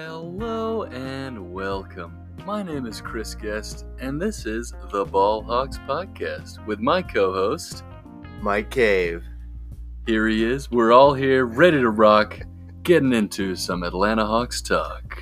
Hello 0.00 0.84
and 0.84 1.52
welcome. 1.52 2.16
My 2.46 2.62
name 2.62 2.86
is 2.86 3.00
Chris 3.00 3.34
Guest, 3.34 3.84
and 3.98 4.22
this 4.22 4.46
is 4.46 4.72
the 4.92 5.04
Ball 5.04 5.42
Hawks 5.42 5.78
Podcast 5.78 6.64
with 6.66 6.78
my 6.78 7.02
co 7.02 7.32
host. 7.32 7.82
Mike 8.40 8.70
Cave. 8.70 9.24
Here 10.06 10.28
he 10.28 10.44
is. 10.44 10.70
We're 10.70 10.92
all 10.92 11.14
here, 11.14 11.46
ready 11.46 11.80
to 11.80 11.90
rock, 11.90 12.38
getting 12.84 13.12
into 13.12 13.56
some 13.56 13.82
Atlanta 13.82 14.24
Hawks 14.24 14.62
talk. 14.62 15.20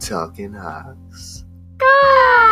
Talking 0.00 0.54
Hawks. 0.54 1.44
Hello 1.80 2.51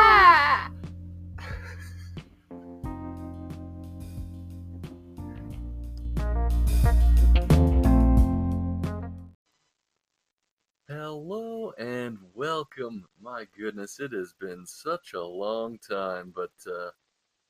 welcome. 12.40 13.04
My 13.20 13.46
goodness, 13.54 14.00
it 14.00 14.12
has 14.14 14.32
been 14.32 14.64
such 14.64 15.12
a 15.12 15.22
long 15.22 15.78
time, 15.86 16.32
but 16.34 16.52
uh, 16.66 16.88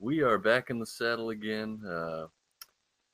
we 0.01 0.21
are 0.21 0.37
back 0.37 0.69
in 0.69 0.81
the 0.81 0.87
saddle 0.87 1.31
again. 1.31 1.81
Uh, 1.87 2.27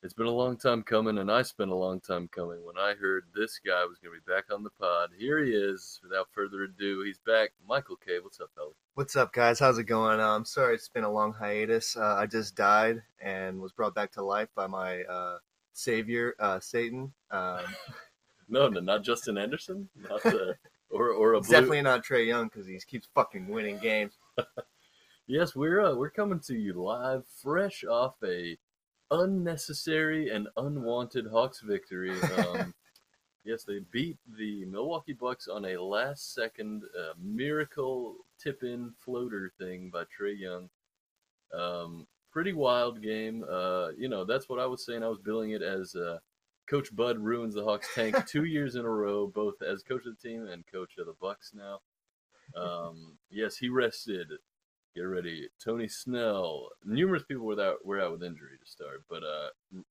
it's 0.01 0.15
been 0.15 0.25
a 0.25 0.31
long 0.31 0.57
time 0.57 0.81
coming, 0.81 1.19
and 1.19 1.31
I 1.31 1.43
spent 1.43 1.69
a 1.69 1.75
long 1.75 1.99
time 1.99 2.29
coming 2.29 2.65
when 2.65 2.79
I 2.79 2.95
heard 2.95 3.25
this 3.35 3.59
guy 3.63 3.85
was 3.85 3.99
going 3.99 4.15
to 4.15 4.19
be 4.25 4.33
back 4.33 4.45
on 4.51 4.63
the 4.63 4.71
pod. 4.71 5.11
Here 5.19 5.37
he 5.45 5.51
is. 5.51 5.99
Without 6.01 6.29
further 6.31 6.63
ado, 6.63 7.03
he's 7.03 7.19
back. 7.19 7.51
Michael 7.69 7.97
K. 7.97 8.17
What's 8.23 8.39
up, 8.39 8.49
fella? 8.55 8.71
What's 8.95 9.15
up, 9.15 9.31
guys? 9.31 9.59
How's 9.59 9.77
it 9.77 9.83
going? 9.83 10.19
Uh, 10.19 10.29
I'm 10.29 10.45
sorry 10.45 10.73
it's 10.73 10.89
been 10.89 11.03
a 11.03 11.11
long 11.11 11.31
hiatus. 11.31 11.95
Uh, 11.95 12.15
I 12.15 12.25
just 12.25 12.55
died 12.55 13.03
and 13.21 13.61
was 13.61 13.71
brought 13.71 13.93
back 13.93 14.11
to 14.13 14.23
life 14.23 14.49
by 14.55 14.65
my 14.65 15.03
uh, 15.03 15.37
savior, 15.73 16.33
uh, 16.39 16.59
Satan. 16.59 17.13
Um, 17.29 17.59
No, 18.49 18.69
no, 18.69 18.79
not 18.79 19.03
Justin 19.03 19.37
Anderson, 19.37 19.89
not 20.09 20.25
uh, 20.25 20.53
or 20.89 21.09
or 21.09 21.33
a 21.33 21.41
blue. 21.41 21.49
definitely 21.51 21.81
not 21.81 22.05
Trae 22.05 22.27
Young 22.27 22.47
because 22.47 22.67
he 22.67 22.79
keeps 22.87 23.07
fucking 23.13 23.47
winning 23.47 23.77
games. 23.79 24.13
Yes, 25.29 25.57
we're 25.57 25.81
uh, 25.81 25.93
we're 25.93 26.09
coming 26.09 26.39
to 26.47 26.55
you 26.55 26.71
live, 26.81 27.25
fresh 27.43 27.83
off 27.83 28.15
a 28.23 28.57
unnecessary 29.11 30.29
and 30.29 30.47
unwanted 30.55 31.27
Hawks 31.27 31.59
victory. 31.59 32.15
Um, 32.37 32.73
yes, 33.43 33.65
they 33.65 33.79
beat 33.91 34.17
the 34.37 34.63
Milwaukee 34.65 35.11
Bucks 35.11 35.49
on 35.49 35.65
a 35.65 35.75
last-second 35.81 36.83
uh, 36.97 37.13
miracle 37.21 38.15
tip-in 38.41 38.93
floater 38.99 39.51
thing 39.57 39.89
by 39.89 40.03
Trae 40.03 40.39
Young. 40.39 40.69
Um, 41.53 42.07
pretty 42.31 42.53
wild 42.53 43.01
game. 43.01 43.43
Uh, 43.49 43.89
you 43.97 44.07
know, 44.07 44.23
that's 44.23 44.47
what 44.47 44.59
I 44.59 44.65
was 44.65 44.85
saying. 44.85 45.03
I 45.03 45.09
was 45.09 45.19
billing 45.19 45.51
it 45.51 45.61
as 45.61 45.93
uh, 45.93 46.19
Coach 46.69 46.95
Bud 46.95 47.17
ruins 47.19 47.55
the 47.55 47.63
Hawks 47.63 47.87
tank 47.95 48.25
two 48.27 48.43
years 48.43 48.75
in 48.75 48.85
a 48.85 48.89
row, 48.89 49.27
both 49.27 49.61
as 49.61 49.83
coach 49.83 50.05
of 50.05 50.15
the 50.15 50.29
team 50.29 50.47
and 50.47 50.65
coach 50.71 50.93
of 50.97 51.05
the 51.05 51.15
Bucks 51.21 51.53
now. 51.53 51.79
Um, 52.55 53.17
yes, 53.29 53.57
he 53.57 53.69
rested 53.69 54.27
get 54.97 55.03
ready. 55.03 55.47
Tony 55.63 55.87
Snell. 55.87 56.69
Numerous 56.83 57.23
people 57.23 57.45
were 57.45 57.61
out 57.61 57.85
were 57.85 58.01
out 58.01 58.13
with 58.13 58.23
injury 58.23 58.57
to 58.59 58.69
start, 58.69 59.03
but 59.07 59.21
uh, 59.23 59.49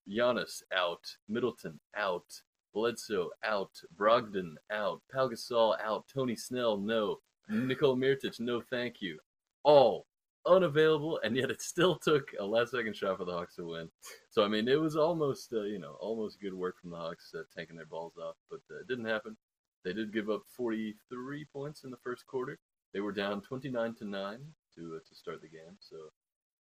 Giannis 0.08 0.62
out, 0.74 1.16
Middleton 1.28 1.78
out, 1.96 2.42
Bledsoe 2.74 3.30
out, 3.44 3.70
Brogdon 3.96 4.54
out, 4.72 5.02
Pau 5.12 5.28
Gasol 5.28 5.76
out, 5.80 6.06
Tony 6.12 6.34
Snell 6.34 6.76
no, 6.76 7.20
Nikola 7.48 7.94
Mirotic 7.94 8.40
no 8.40 8.60
thank 8.60 9.00
you, 9.00 9.20
all 9.62 10.06
unavailable, 10.46 11.20
and 11.22 11.36
yet 11.36 11.50
it 11.50 11.62
still 11.62 11.96
took 12.02 12.28
a 12.38 12.44
last 12.44 12.72
second 12.72 12.96
shot 12.96 13.18
for 13.18 13.24
the 13.24 13.32
Hawks 13.32 13.56
to 13.56 13.66
win. 13.66 13.88
So 14.30 14.44
I 14.44 14.48
mean, 14.48 14.68
it 14.68 14.80
was 14.80 14.96
almost 14.96 15.52
uh, 15.52 15.62
you 15.62 15.78
know 15.78 15.96
almost 16.00 16.40
good 16.40 16.54
work 16.54 16.78
from 16.80 16.90
the 16.90 16.96
Hawks 16.96 17.32
uh, 17.34 17.42
taking 17.56 17.76
their 17.76 17.86
balls 17.86 18.14
off, 18.16 18.36
but 18.50 18.60
uh, 18.70 18.80
it 18.80 18.88
didn't 18.88 19.06
happen. 19.06 19.36
They 19.84 19.92
did 19.92 20.12
give 20.12 20.30
up 20.30 20.42
43 20.56 21.44
points 21.52 21.84
in 21.84 21.90
the 21.90 21.96
first 22.02 22.26
quarter. 22.26 22.58
They 22.92 23.00
were 23.00 23.12
down 23.12 23.40
29 23.42 23.94
to 23.98 24.04
nine 24.04 24.40
to 24.74 24.96
uh, 24.96 24.98
to 25.08 25.14
start 25.14 25.40
the 25.42 25.48
game. 25.48 25.76
So 25.80 25.96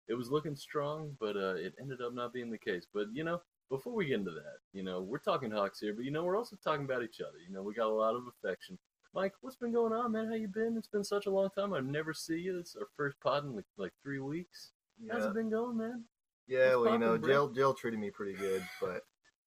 it 0.09 0.15
was 0.15 0.31
looking 0.31 0.57
strong, 0.57 1.17
but 1.21 1.37
uh, 1.37 1.55
it 1.55 1.75
ended 1.81 2.01
up 2.01 2.15
not 2.15 2.33
being 2.33 2.51
the 2.51 2.59
case. 2.59 2.87
But 2.93 3.07
you 3.13 3.25
know, 3.25 3.41
before 3.71 3.95
we 3.95 4.07
get 4.07 4.19
into 4.19 4.31
that, 4.33 4.59
you 4.73 4.83
know, 4.83 5.01
we're 5.01 5.19
talking 5.19 5.51
Hawks 5.51 5.81
here, 5.81 5.95
but 5.95 6.05
you 6.05 6.11
know, 6.11 6.25
we're 6.25 6.37
also 6.37 6.57
talking 6.63 6.85
about 6.85 7.03
each 7.03 7.21
other. 7.21 7.39
You 7.47 7.55
know, 7.55 7.63
we 7.63 7.75
got 7.75 7.89
a 7.89 7.95
lot 7.95 8.15
of 8.15 8.25
affection. 8.27 8.79
Mike, 9.15 9.33
what's 9.43 9.57
been 9.57 9.73
going 9.73 9.93
on, 9.93 10.13
man? 10.13 10.27
How 10.27 10.35
you 10.35 10.49
been? 10.49 10.77
It's 10.77 10.89
been 10.89 11.05
such 11.05 11.27
a 11.27 11.31
long 11.31 11.49
time. 11.57 11.73
I 11.73 11.81
never 11.81 12.13
see 12.13 12.39
you. 12.39 12.59
It's 12.59 12.75
our 12.77 12.89
first 12.97 13.19
pod 13.21 13.45
in 13.45 13.55
like, 13.55 13.65
like 13.77 13.93
three 14.03 14.21
weeks. 14.21 14.73
How's 15.11 15.25
it 15.25 15.35
been 15.35 15.51
going, 15.51 15.77
man? 15.77 16.05
yeah. 16.49 16.75
Well, 16.75 16.93
you 16.93 16.99
know, 16.99 17.17
bro? 17.19 17.29
Jill 17.29 17.49
Jill 17.51 17.75
treated 17.75 18.01
me 18.01 18.11
pretty 18.11 18.35
good, 18.35 18.63
but 18.81 19.03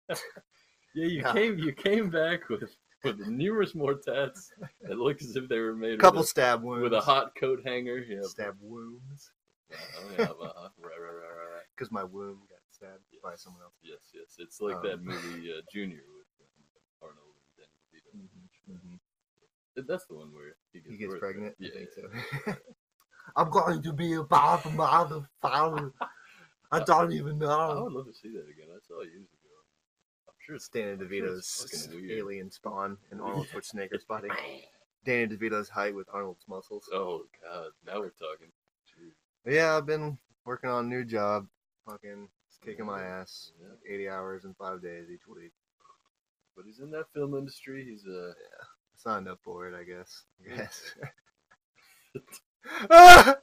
Yeah, 0.95 1.05
you 1.05 1.21
Yeah. 1.21 1.33
came 1.33 1.57
you 1.59 1.73
came 1.73 2.09
back 2.09 2.47
with 2.49 2.75
with 3.03 3.19
numerous 3.27 3.75
more 3.75 3.93
tats 3.93 4.51
It 4.81 4.97
looked 4.97 5.21
as 5.21 5.35
if 5.35 5.47
they 5.47 5.59
were 5.59 5.75
made 5.75 5.95
a 5.95 5.97
couple 5.97 6.21
with, 6.21 6.29
stab 6.29 6.63
a, 6.63 6.65
wounds. 6.65 6.83
with 6.83 6.93
a 6.93 7.01
hot 7.01 7.35
coat 7.35 7.61
hanger. 7.65 7.97
Yeah, 7.99 8.21
stab 8.23 8.55
wounds 8.61 9.31
uh-huh, 9.71 10.07
yeah, 10.17 10.23
uh-huh. 10.23 10.69
right, 10.79 10.95
right, 10.97 11.13
right, 11.13 11.49
right, 11.53 11.67
because 11.75 11.91
my 11.91 12.03
womb 12.03 12.39
got 12.49 12.59
stabbed 12.71 13.03
by 13.21 13.35
someone 13.35 13.61
else. 13.61 13.75
Yes, 13.83 13.99
yes. 14.15 14.37
It's 14.39 14.61
like 14.61 14.77
Um, 14.77 14.83
that 14.83 15.03
movie 15.03 15.51
uh, 15.51 15.59
Junior 15.71 16.03
with 16.15 16.27
um, 16.39 17.09
Arnold 17.09 17.35
and 17.35 17.67
Danny 17.67 17.75
DeVito. 17.91 18.15
Mhm. 18.71 18.99
That's 19.87 20.05
the 20.07 20.15
one 20.15 20.33
where 20.33 20.55
he 20.73 20.79
gets, 20.79 20.91
He 20.91 20.97
gets 20.97 21.15
pregnant. 21.19 21.55
Yeah. 21.59 21.69
think 21.73 21.89
so. 21.95 22.53
I'm 23.35 23.49
going 23.49 23.81
to 23.83 23.93
be 23.93 24.13
a 24.13 24.23
bad 24.23 24.59
motherfucker. 24.61 25.91
I 26.71 26.79
don't 26.83 27.11
even 27.11 27.37
know. 27.37 27.49
I 27.49 27.81
would 27.81 27.93
love 27.93 28.07
to 28.07 28.13
see 28.13 28.29
that 28.29 28.43
again. 28.49 28.67
I 28.71 28.79
saw 28.87 29.01
it 29.01 29.09
years 29.11 29.27
ago. 29.27 29.53
I'm 30.27 30.33
sure 30.39 30.55
it's 30.55 30.67
Danny 30.69 30.97
sure 30.97 31.05
DeVito's 31.07 31.89
weird. 31.93 32.11
alien 32.11 32.51
spawn 32.51 32.97
in 33.11 33.19
Arnold 33.19 33.47
Schwarzenegger's 33.53 34.03
body. 34.05 34.29
Danny 35.05 35.27
DeVito's 35.27 35.69
height 35.69 35.93
with 35.95 36.07
Arnold's 36.11 36.43
muscles. 36.49 36.89
Oh 36.93 37.23
God, 37.43 37.67
now 37.85 37.99
we're 37.99 38.09
talking. 38.09 38.47
Jeez. 38.87 39.13
Yeah, 39.53 39.77
I've 39.77 39.85
been 39.85 40.17
working 40.45 40.69
on 40.69 40.85
a 40.85 40.87
new 40.87 41.05
job. 41.05 41.47
Fucking 41.89 42.27
kicking 42.65 42.85
my 42.85 42.99
Yeah. 43.01 43.19
ass. 43.21 43.51
80 43.89 44.09
hours 44.09 44.43
in 44.45 44.53
five 44.55 44.81
days 44.81 45.07
each 45.13 45.27
week. 45.27 45.51
But 46.55 46.65
he's 46.65 46.79
in 46.79 46.91
that 46.91 47.05
film 47.13 47.35
industry. 47.35 47.85
He's 47.85 48.03
uh, 48.05 48.11
a 48.11 48.31
I 48.31 48.33
signed 48.97 49.27
up 49.27 49.39
for 49.43 49.67
it, 49.67 49.73
I 49.75 49.83
guess. 49.83 50.23
Guess. 50.47 50.95
but 52.89 53.41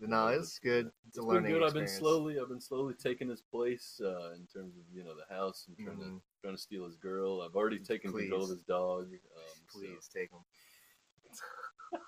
no, 0.00 0.28
it's 0.28 0.58
good. 0.58 0.86
It's, 0.86 0.94
it's 1.08 1.18
a 1.18 1.20
been 1.20 1.28
learning 1.28 1.52
good. 1.52 1.62
I've 1.62 1.74
been 1.74 1.88
slowly, 1.88 2.38
I've 2.40 2.48
been 2.48 2.60
slowly 2.60 2.94
taking 2.94 3.28
his 3.28 3.40
place 3.40 4.00
uh, 4.04 4.32
in 4.34 4.46
terms 4.52 4.76
of 4.76 4.82
you 4.94 5.04
know 5.04 5.14
the 5.16 5.34
house 5.34 5.66
and 5.68 5.76
trying 5.86 5.98
to 6.00 6.04
Mhm. 6.04 6.20
trying 6.42 6.54
to 6.54 6.60
steal 6.60 6.84
his 6.84 6.96
girl. 6.96 7.40
I've 7.40 7.56
already 7.56 7.78
taken 7.78 8.12
control 8.12 8.44
of 8.44 8.50
his 8.50 8.62
dog. 8.62 9.04
Um, 9.12 9.18
so- 9.70 9.78
Please 9.78 10.08
take 10.12 10.30
him. 10.30 10.40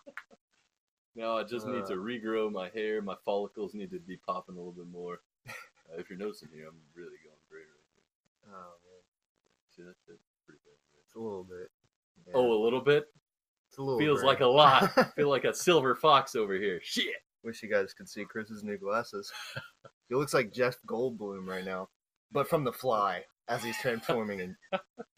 Now 1.17 1.37
I 1.37 1.43
just 1.43 1.67
need 1.67 1.83
Uh. 1.83 1.87
to 1.89 1.95
regrow 1.97 2.53
my 2.53 2.69
hair. 2.69 3.03
My 3.03 3.17
follicles 3.25 3.75
need 3.75 3.91
to 3.91 3.99
be 3.99 4.17
popping 4.19 4.55
a 4.55 4.59
little 4.59 4.73
bit 4.73 4.87
more. 4.87 5.21
Uh, 5.91 5.97
if 5.97 6.11
you're 6.11 6.19
noticing 6.19 6.51
here, 6.53 6.69
I'm 6.69 6.77
really 6.95 7.17
going 7.25 7.41
gray 7.49 7.63
right 7.65 8.53
Oh 8.55 8.77
man. 8.85 9.03
See? 9.75 9.83
That's 9.83 9.99
pretty 10.05 10.21
bad. 10.21 10.21
right? 10.21 10.21
it's 10.21 10.28
a 11.19 11.23
little 11.23 11.45
bit. 11.45 11.69
Yeah, 12.27 12.33
Oh, 12.37 12.53
a 12.53 12.63
little 12.63 12.81
bit. 12.81 13.07
it's 13.69 13.79
a 13.79 13.83
little. 13.83 13.99
Feels 13.99 14.23
like 14.23 14.41
a 14.41 14.47
lot. 14.47 14.91
Feel 15.17 15.29
like 15.29 15.45
a 15.45 15.55
silver 15.55 15.95
fox 15.95 16.35
over 16.37 16.55
here. 16.55 16.81
Shit. 16.83 17.15
Wish 17.45 17.63
you 17.63 17.71
guys 17.71 17.95
could 17.95 18.09
see 18.09 18.25
Chris's 18.25 18.65
new 18.65 18.77
glasses. 18.79 19.31
he 20.09 20.15
looks 20.15 20.35
like 20.35 20.53
Jeff 20.53 20.77
Goldblum 20.87 21.47
right 21.47 21.65
now, 21.65 21.89
but 22.33 22.49
from 22.49 22.65
The 22.65 22.73
Fly 22.73 23.25
as 23.49 23.63
he's 23.65 23.79
transforming 23.79 24.41
in, 24.41 24.57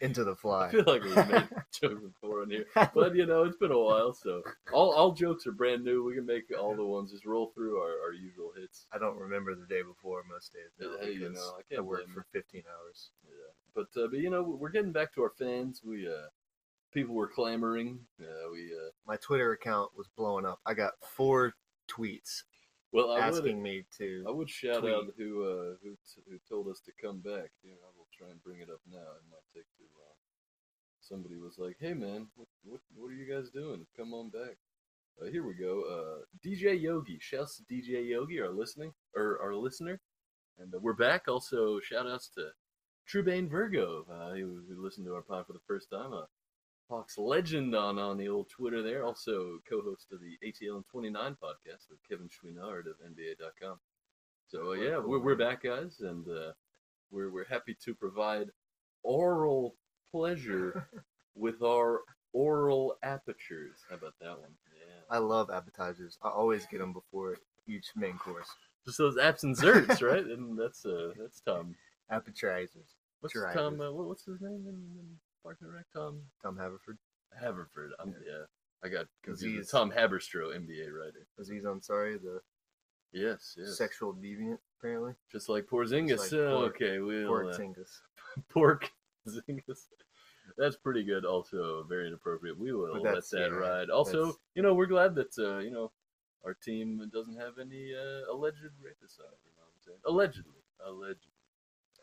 into 0.00 0.22
the 0.22 0.36
fly. 0.36 0.68
I 0.68 0.70
feel 0.70 0.84
like 0.86 1.02
we've 1.02 1.16
made 1.16 1.48
jokes 1.82 2.00
before 2.00 2.42
on 2.42 2.50
here, 2.50 2.64
but 2.94 3.16
you 3.16 3.26
know 3.26 3.42
it's 3.42 3.56
been 3.56 3.72
a 3.72 3.78
while, 3.78 4.12
so 4.12 4.42
all 4.72 4.92
all 4.92 5.10
jokes 5.12 5.48
are 5.48 5.52
brand 5.52 5.82
new. 5.82 6.04
We 6.04 6.14
can 6.14 6.26
make 6.26 6.44
all 6.56 6.76
the 6.76 6.84
ones 6.84 7.10
just 7.10 7.26
roll 7.26 7.50
through 7.56 7.78
our, 7.78 7.91
our 8.06 8.12
usual 8.12 8.53
hits. 8.56 8.86
I 8.92 8.98
don't 8.98 9.18
remember 9.18 9.56
the 9.56 9.66
day 9.66 9.82
before 9.82 10.22
most 10.32 10.53
days. 10.53 10.70
now 10.78 11.04
Hey, 11.04 11.14
you 11.14 11.30
know, 11.32 11.54
I 11.56 11.60
I 11.60 11.74
can't 11.74 11.84
work 11.84 12.03
for 12.14 12.24
15 12.32 12.62
hours. 12.70 13.10
Yeah, 13.24 13.50
but 13.74 13.88
uh, 13.96 14.08
but 14.10 14.20
you 14.20 14.30
know 14.30 14.42
we're 14.42 14.70
getting 14.70 14.92
back 14.92 15.12
to 15.14 15.22
our 15.22 15.32
fans. 15.38 15.82
We 15.84 16.08
uh 16.08 16.28
people 16.92 17.14
were 17.14 17.28
clamoring. 17.28 18.00
Uh, 18.20 18.50
we 18.52 18.72
uh 18.72 18.90
My 19.06 19.16
Twitter 19.16 19.52
account 19.52 19.90
was 19.96 20.08
blowing 20.16 20.46
up. 20.46 20.60
I 20.66 20.74
got 20.74 20.92
four 21.02 21.54
tweets 21.88 22.42
well 22.92 23.12
I 23.12 23.30
would 23.30 23.38
asking 23.38 23.62
me 23.62 23.84
to. 23.98 24.24
I 24.26 24.30
would 24.30 24.50
shout 24.50 24.80
tweet. 24.80 24.92
out 24.92 25.06
who 25.16 25.44
uh 25.44 25.76
who 25.82 25.90
t- 25.90 26.22
who 26.28 26.38
told 26.48 26.68
us 26.68 26.80
to 26.80 26.92
come 27.00 27.18
back. 27.18 27.50
Here 27.62 27.76
I 27.82 27.90
will 27.96 28.08
try 28.16 28.28
and 28.30 28.42
bring 28.42 28.60
it 28.60 28.70
up 28.70 28.80
now. 28.90 28.98
It 28.98 29.30
might 29.30 29.46
take 29.54 29.66
too 29.78 29.84
long. 29.94 30.14
Somebody 31.00 31.36
was 31.36 31.58
like, 31.58 31.76
"Hey 31.78 31.94
man, 31.94 32.28
what 32.34 32.48
what, 32.64 32.80
what 32.94 33.08
are 33.08 33.14
you 33.14 33.32
guys 33.32 33.50
doing? 33.50 33.86
Come 33.96 34.12
on 34.12 34.30
back." 34.30 34.56
Uh, 35.20 35.26
here 35.26 35.46
we 35.46 35.54
go. 35.54 35.82
Uh, 35.82 36.24
DJ 36.44 36.80
Yogi. 36.80 37.18
Shouts 37.20 37.56
to 37.56 37.74
DJ 37.74 38.08
Yogi, 38.08 38.40
our 38.40 38.50
listening 38.50 38.92
or 39.14 39.38
our 39.42 39.54
listener, 39.54 40.00
and 40.58 40.74
uh, 40.74 40.78
we're 40.80 40.94
back. 40.94 41.28
Also, 41.28 41.78
shout 41.80 42.06
outs 42.06 42.30
to 42.36 42.48
Trubane 43.08 43.48
Virgo, 43.48 44.06
uh, 44.10 44.30
who, 44.30 44.62
who 44.68 44.82
listened 44.82 45.06
to 45.06 45.14
our 45.14 45.22
pod 45.22 45.47
for 45.47 45.52
the 45.52 45.60
first 45.66 45.91
time. 45.91 46.12
Uh, 46.12 46.26
Hawks 46.91 47.16
legend 47.16 47.74
on 47.76 48.00
on 48.00 48.16
the 48.16 48.28
old 48.28 48.48
Twitter 48.50 48.82
there. 48.82 49.04
Also, 49.04 49.60
co-host 49.68 50.08
of 50.12 50.18
the 50.20 50.36
ATL 50.44 50.74
and 50.74 50.84
29 50.91 51.36
podcast 51.42 51.88
with 51.88 52.00
Kevin 52.08 52.28
Chouinard 52.28 52.86
of 52.86 52.97
NBA.com. 53.08 53.78
So 54.48 54.70
uh, 54.70 54.72
yeah, 54.72 54.98
we're, 54.98 55.20
we're 55.20 55.36
back, 55.36 55.62
guys, 55.62 56.00
and 56.00 56.26
uh, 56.28 56.50
we're 57.12 57.30
we're 57.30 57.44
happy 57.44 57.76
to 57.84 57.94
provide 57.94 58.48
oral 59.04 59.76
pleasure 60.10 60.88
with 61.36 61.62
our 61.62 62.00
oral 62.32 62.96
apertures. 63.04 63.76
How 63.88 63.94
about 63.94 64.14
that 64.20 64.41
one? 64.41 64.50
Yeah. 64.76 65.16
I 65.16 65.18
love 65.18 65.48
appetizers. 65.48 66.18
I 66.22 66.28
always 66.30 66.66
get 66.66 66.80
them 66.80 66.92
before 66.92 67.36
each 67.68 67.91
main 67.94 68.18
course. 68.18 68.48
Just 68.84 68.98
those 68.98 69.16
apps 69.16 69.44
and 69.44 69.56
zerts, 69.56 70.03
right? 70.03 70.24
And 70.26 70.58
that's 70.58 70.84
uh 70.84 71.12
that's 71.16 71.41
Tom. 71.41 71.76
Appetizers. 72.10 72.97
What's 73.21 73.36
I 73.36 73.53
Tom? 73.53 73.80
Uh, 73.80 73.92
what, 73.92 74.07
what's 74.09 74.24
his 74.24 74.41
name 74.41 74.65
in, 74.66 74.74
in 74.98 75.07
Park 75.42 75.59
and 75.62 75.72
Rec? 75.72 75.84
Tom 75.95 76.21
Tom 76.42 76.57
Haverford. 76.57 76.98
Haverford. 77.39 77.92
I'm, 78.01 78.10
Yeah. 78.10 78.33
yeah. 78.33 78.45
I 78.83 78.89
got 78.89 79.07
confused. 79.22 79.45
he's- 79.54 79.71
Tom 79.71 79.91
Haberstroh, 79.91 80.54
NBA 80.57 80.91
writer. 80.91 81.27
Aziz 81.39 81.65
Ansari, 81.65 82.21
the 82.21 82.41
Yes, 83.12 83.57
yes. 83.59 83.77
sexual 83.77 84.15
deviant, 84.15 84.59
apparently. 84.78 85.15
Just 85.33 85.48
like 85.48 85.66
Porzingis. 85.66 86.09
Just 86.09 86.33
like 86.33 86.41
pork- 86.48 86.77
okay, 86.77 86.98
we'll 87.01 87.27
Pork 87.27 87.54
uh, 87.54 87.83
pork 88.48 88.91
Zingas. 89.28 89.89
That's 90.56 90.77
pretty 90.77 91.03
good. 91.04 91.24
Also, 91.24 91.84
very 91.89 92.06
inappropriate. 92.06 92.59
We 92.59 92.72
will 92.72 93.01
let 93.01 93.15
that 93.30 93.39
yeah, 93.39 93.47
ride. 93.48 93.91
Also, 93.91 94.18
that's- 94.27 94.39
you 94.54 94.63
know, 94.63 94.74
we're 94.74 94.86
glad 94.86 95.15
that 95.16 95.36
uh, 95.39 95.59
you 95.59 95.71
know 95.71 95.91
our 96.45 96.54
team 96.54 97.09
doesn't 97.13 97.36
have 97.36 97.59
any 97.59 97.92
uh, 97.95 98.33
alleged 98.33 98.63
rapists 98.80 99.18
on 99.21 99.27
it. 99.33 99.41
You 99.45 99.53
know 99.56 99.66
what 99.66 99.74
I'm 99.74 99.83
saying? 99.84 99.98
Allegedly, 100.06 100.63
allegedly, 100.86 101.40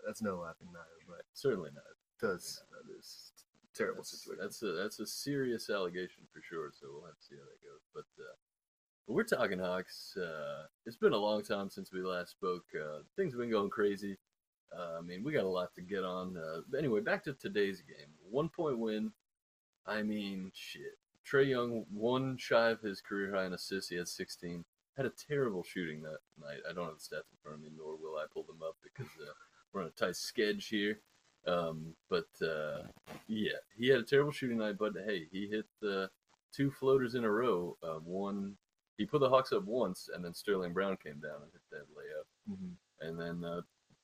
That's 0.08 0.22
no 0.22 0.38
laughing 0.38 0.72
matter, 0.72 1.04
but 1.06 1.26
certainly 1.34 1.70
not. 1.74 1.84
does 2.22 2.64
that 2.72 2.98
is 2.98 3.34
a 3.62 3.78
terrible 3.78 4.04
that's, 4.04 4.22
situation. 4.22 4.42
That's 4.42 4.64
a 4.64 4.72
that's 4.72 5.00
a 5.02 5.06
serious 5.06 5.70
allegation 5.70 6.24
for 6.34 6.42
sure. 6.42 6.72
So 6.72 6.88
we'll 6.94 7.06
have 7.06 7.20
to 7.20 7.26
see 7.26 7.36
how 7.36 7.44
that 7.44 7.62
goes. 7.62 7.84
But 7.94 8.24
uh, 8.24 8.36
we're 9.08 9.24
talking 9.24 9.60
Hawks. 9.60 10.16
Uh, 10.16 10.68
it's 10.86 10.96
been 10.96 11.12
a 11.12 11.18
long 11.18 11.44
time 11.44 11.70
since 11.70 11.92
we 11.92 12.02
last 12.02 12.32
spoke. 12.32 12.64
Uh, 12.74 13.00
things 13.18 13.34
have 13.34 13.42
been 13.42 13.52
going 13.52 13.70
crazy. 13.70 14.18
Uh, 14.76 14.98
I 14.98 15.02
mean, 15.02 15.26
we 15.26 15.34
got 15.34 15.44
a 15.44 15.50
lot 15.50 15.76
to 15.76 15.82
get 15.82 16.06
on. 16.06 16.38
Uh, 16.38 16.78
anyway, 16.78 17.02
back 17.02 17.24
to 17.26 17.34
today's 17.34 17.82
game. 17.82 18.10
One 18.30 18.48
point 18.48 18.80
win. 18.80 19.12
I 19.86 20.04
mean, 20.04 20.52
shit. 20.54 20.98
Trae 21.30 21.50
Young, 21.50 21.86
one 21.92 22.38
shy 22.38 22.70
of 22.70 22.82
his 22.82 23.02
career 23.02 23.34
high 23.34 23.46
in 23.46 23.54
assists. 23.54 23.90
He 23.90 23.98
had 23.98 24.08
16. 24.08 24.64
Had 24.96 25.06
a 25.06 25.12
terrible 25.28 25.64
shooting 25.64 26.02
that 26.02 26.20
night. 26.40 26.60
I 26.70 26.74
don't 26.74 26.86
have 26.86 26.96
the 26.96 27.04
stats 27.16 27.32
in 27.32 27.38
front 27.44 27.58
of 27.58 27.62
me, 27.62 27.70
nor 27.76 27.96
will 27.98 28.18
I 28.18 28.26
pull 28.34 28.44
them 28.44 28.62
up 28.66 28.76
because 28.82 29.12
uh, 29.22 29.32
we're 29.74 29.82
on 29.82 29.88
a 29.88 29.92
tight 29.92 30.16
sketch 30.16 30.68
here. 30.68 31.00
Um, 31.46 31.96
but 32.10 32.28
uh, 32.42 32.84
yeah, 33.28 33.52
he 33.78 33.88
had 33.88 34.00
a 34.00 34.04
terrible 34.04 34.32
shooting 34.32 34.58
night. 34.58 34.78
But 34.78 34.94
hey, 35.06 35.28
he 35.32 35.48
hit 35.48 35.66
the 35.82 36.10
two 36.54 36.72
floaters 36.72 37.16
in 37.16 37.24
a 37.24 37.30
row. 37.32 37.78
Uh, 37.84 38.00
one, 38.00 38.58
he 38.98 39.06
put 39.06 39.20
the 39.22 39.30
Hawks 39.30 39.54
up 39.54 39.64
once, 39.64 40.10
and 40.14 40.24
then 40.24 40.34
Sterling 40.34 40.74
Brown 40.74 40.98
came 40.98 41.20
down 41.20 41.42
and 41.44 41.52
hit 41.52 41.62
that 41.72 41.86
layup 41.96 42.54
Mhm. 42.54 42.76
and 43.02 43.20
then 43.20 43.44
uh, 43.44 43.62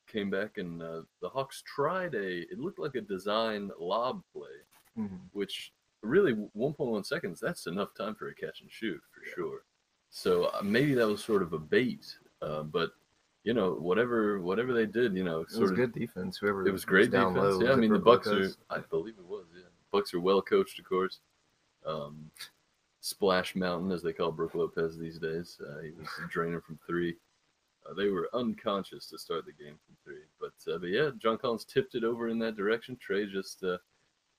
came 0.08 0.30
back 0.30 0.58
and 0.58 0.82
uh, 0.84 1.02
the 1.22 1.30
Hawks 1.30 1.64
tried 1.66 2.14
a 2.14 2.42
it 2.52 2.60
looked 2.60 2.80
like 2.80 2.96
a 2.96 3.02
design 3.02 3.72
lob 3.80 4.22
play, 4.32 4.58
Mhm. 4.98 5.20
which 5.32 5.74
really 6.02 6.34
1.1 6.34 7.04
seconds 7.06 7.40
that's 7.40 7.66
enough 7.68 7.94
time 7.96 8.14
for 8.16 8.28
a 8.28 8.36
catch 8.36 8.62
and 8.62 8.70
shoot 8.72 9.02
for 9.12 9.24
sure. 9.26 9.66
So 10.10 10.46
uh, 10.46 10.62
maybe 10.62 10.94
that 10.96 11.08
was 11.08 11.24
sort 11.24 11.42
of 11.42 11.54
a 11.54 11.60
bait, 11.60 12.18
uh, 12.42 12.64
but 12.64 12.92
you 13.44 13.54
know 13.54 13.74
whatever 13.74 14.40
whatever 14.40 14.74
they 14.74 14.86
did, 14.86 15.16
you 15.16 15.24
know, 15.24 15.42
It 15.42 15.60
was 15.60 15.72
of 15.72 15.76
good 15.76 15.94
defense. 15.94 16.38
Whoever 16.38 16.66
it 16.68 16.72
was 16.72 16.86
great 16.86 17.12
down 17.12 17.34
defense. 17.34 17.56
low. 17.56 17.64
yeah, 17.64 17.74
I 17.74 17.76
mean 17.76 17.94
the 17.94 18.00
Bucks 18.00 18.28
are, 18.28 18.50
I 18.70 18.80
believe 18.80 19.16
it 19.18 19.26
was. 19.26 19.46
Yeah, 19.56 19.64
Bucks 19.92 20.14
are 20.14 20.20
well 20.20 20.42
coached, 20.42 20.80
of 20.80 20.86
course. 20.86 21.20
Um, 21.86 22.32
Splash 23.02 23.56
Mountain, 23.56 23.92
as 23.92 24.02
they 24.02 24.14
call 24.14 24.32
Brooke 24.32 24.56
Lopez 24.56 24.98
these 24.98 25.20
days, 25.20 25.60
uh, 25.62 25.82
he 25.82 25.92
was 25.92 26.08
a 26.24 26.28
drainer 26.30 26.62
from 26.62 26.80
three. 26.88 27.18
Uh, 27.86 27.94
they 27.94 28.08
were 28.08 28.30
unconscious 28.34 29.08
to 29.08 29.18
start 29.18 29.46
the 29.46 29.52
game 29.52 29.76
from 29.86 29.96
three, 30.06 30.24
but 30.40 30.74
uh, 30.74 30.78
but 30.78 30.88
yeah, 30.88 31.10
John 31.18 31.38
Collins 31.38 31.66
tipped 31.66 31.96
it 31.96 32.06
over 32.06 32.30
in 32.30 32.40
that 32.40 32.56
direction. 32.56 32.98
Trae 32.98 33.30
just 33.30 33.62
uh, 33.64 33.78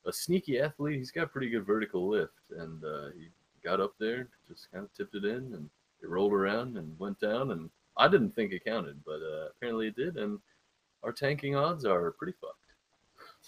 a 0.06 0.12
sneaky 0.12 0.58
athlete. 0.58 0.96
He's 0.96 1.10
got 1.10 1.30
pretty 1.30 1.50
good 1.50 1.66
vertical 1.66 2.08
lift, 2.08 2.32
and 2.56 2.82
uh, 2.82 3.08
he 3.14 3.28
got 3.62 3.82
up 3.82 3.92
there, 4.00 4.28
just 4.48 4.72
kind 4.72 4.84
of 4.84 4.92
tipped 4.94 5.14
it 5.14 5.26
in, 5.26 5.52
and 5.52 5.68
it 6.02 6.08
rolled 6.08 6.32
around 6.32 6.78
and 6.78 6.98
went 6.98 7.20
down. 7.20 7.50
And 7.50 7.68
I 7.96 8.08
didn't 8.08 8.34
think 8.34 8.52
it 8.52 8.64
counted, 8.64 9.00
but 9.04 9.20
uh, 9.22 9.48
apparently 9.56 9.88
it 9.88 9.96
did. 9.96 10.16
And 10.16 10.38
our 11.02 11.12
tanking 11.12 11.54
odds 11.56 11.84
are 11.84 12.10
pretty 12.12 12.34
fucked. 12.40 12.58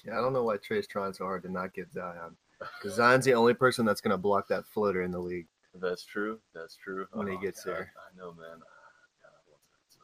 Yeah, 0.05 0.19
I 0.19 0.21
don't 0.21 0.33
know 0.33 0.45
why 0.45 0.59
Trae's 0.59 0.87
trying 0.87 1.13
so 1.13 1.25
hard 1.25 1.43
to 1.45 1.51
not 1.51 1.73
get 1.75 1.91
Zion. 1.93 2.37
Because 2.59 2.97
Zion's 2.97 3.25
the 3.25 3.35
only 3.35 3.55
person 3.55 3.85
that's 3.85 4.01
going 4.01 4.13
to 4.13 4.19
block 4.19 4.47
that 4.49 4.67
floater 4.67 5.03
in 5.03 5.11
the 5.11 5.19
league. 5.19 5.47
That's 5.81 6.05
true. 6.05 6.39
That's 6.55 6.77
true. 6.77 7.07
When 7.13 7.27
he 7.27 7.37
gets 7.39 7.65
God, 7.65 7.73
there. 7.73 7.93
I 7.97 8.17
know, 8.19 8.33
man. 8.33 8.47
Ah, 8.61 8.93
God, 9.23 9.33
I 9.33 9.43
want 9.51 9.63
that 9.73 9.89
so 9.89 10.01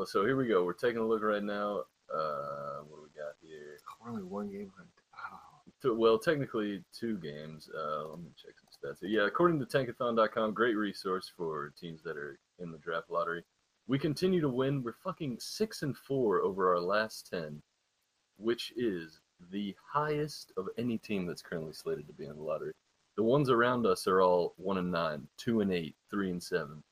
bad. 0.00 0.08
So 0.08 0.24
here 0.24 0.36
we 0.36 0.46
go. 0.46 0.64
We're 0.64 0.72
taking 0.72 0.98
a 1.00 1.06
look 1.06 1.22
right 1.22 1.42
now. 1.42 1.84
Uh, 2.12 2.80
what 2.88 2.96
do 2.96 3.02
we 3.02 3.20
got 3.20 3.34
here? 3.40 3.78
We're 4.02 4.10
only 4.10 4.24
one 4.24 4.50
game. 4.50 4.72
Oh, 5.84 5.94
Well, 5.94 6.18
technically 6.18 6.82
two 6.98 7.18
games. 7.18 7.70
Uh, 7.74 8.08
let 8.08 8.18
me 8.18 8.30
check 8.36 8.54
some 8.82 8.90
stats. 8.92 8.98
Yeah, 9.02 9.26
according 9.26 9.58
to 9.60 9.66
Tankathon.com, 9.66 10.54
great 10.54 10.76
resource 10.76 11.30
for 11.36 11.72
teams 11.80 12.02
that 12.02 12.16
are 12.16 12.38
in 12.58 12.70
the 12.70 12.78
draft 12.78 13.10
lottery. 13.10 13.44
We 13.86 13.98
continue 13.98 14.40
to 14.40 14.48
win. 14.48 14.82
We're 14.82 14.92
fucking 15.04 15.38
six 15.40 15.82
and 15.82 15.96
four 15.96 16.40
over 16.42 16.74
our 16.74 16.80
last 16.80 17.28
ten, 17.30 17.62
which 18.36 18.72
is 18.76 19.20
the 19.50 19.74
highest 19.92 20.52
of 20.56 20.66
any 20.76 20.98
team 20.98 21.26
that's 21.26 21.42
currently 21.42 21.72
slated 21.72 22.06
to 22.08 22.12
be 22.12 22.26
in 22.26 22.36
the 22.36 22.42
lottery. 22.42 22.72
The 23.16 23.22
ones 23.22 23.50
around 23.50 23.86
us 23.86 24.06
are 24.06 24.20
all 24.20 24.54
one 24.56 24.78
and 24.78 24.90
nine, 24.92 25.26
two 25.38 25.60
and 25.60 25.72
eight, 25.72 25.96
three 26.10 26.30
and 26.30 26.42
seven. 26.42 26.82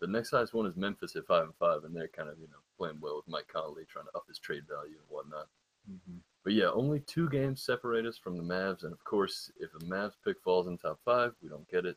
The 0.00 0.06
next 0.08 0.30
highest 0.32 0.54
one 0.54 0.66
is 0.66 0.76
Memphis 0.76 1.16
at 1.16 1.26
five 1.26 1.44
and 1.44 1.54
five, 1.58 1.84
and 1.84 1.94
they're 1.94 2.08
kind 2.08 2.28
of 2.28 2.38
you 2.38 2.48
know 2.48 2.58
playing 2.76 2.98
well 3.00 3.16
with 3.16 3.28
Mike 3.28 3.48
Conley, 3.50 3.84
trying 3.88 4.06
to 4.06 4.16
up 4.16 4.24
his 4.28 4.38
trade 4.38 4.64
value 4.68 4.96
and 4.98 5.08
whatnot. 5.08 5.46
mhm. 5.90 6.18
But 6.44 6.52
yeah, 6.52 6.70
only 6.72 7.00
two 7.00 7.28
games 7.30 7.62
separate 7.62 8.04
us 8.04 8.18
from 8.18 8.36
the 8.36 8.42
Mavs, 8.42 8.84
and 8.84 8.92
of 8.92 9.02
course, 9.04 9.50
if 9.58 9.72
the 9.72 9.86
Mavs 9.86 10.12
pick 10.22 10.40
falls 10.42 10.66
in 10.66 10.76
top 10.76 11.00
five, 11.02 11.32
we 11.42 11.48
don't 11.48 11.68
get 11.70 11.86
it. 11.86 11.96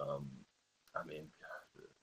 Um, 0.00 0.30
I 0.94 1.04
mean, 1.04 1.26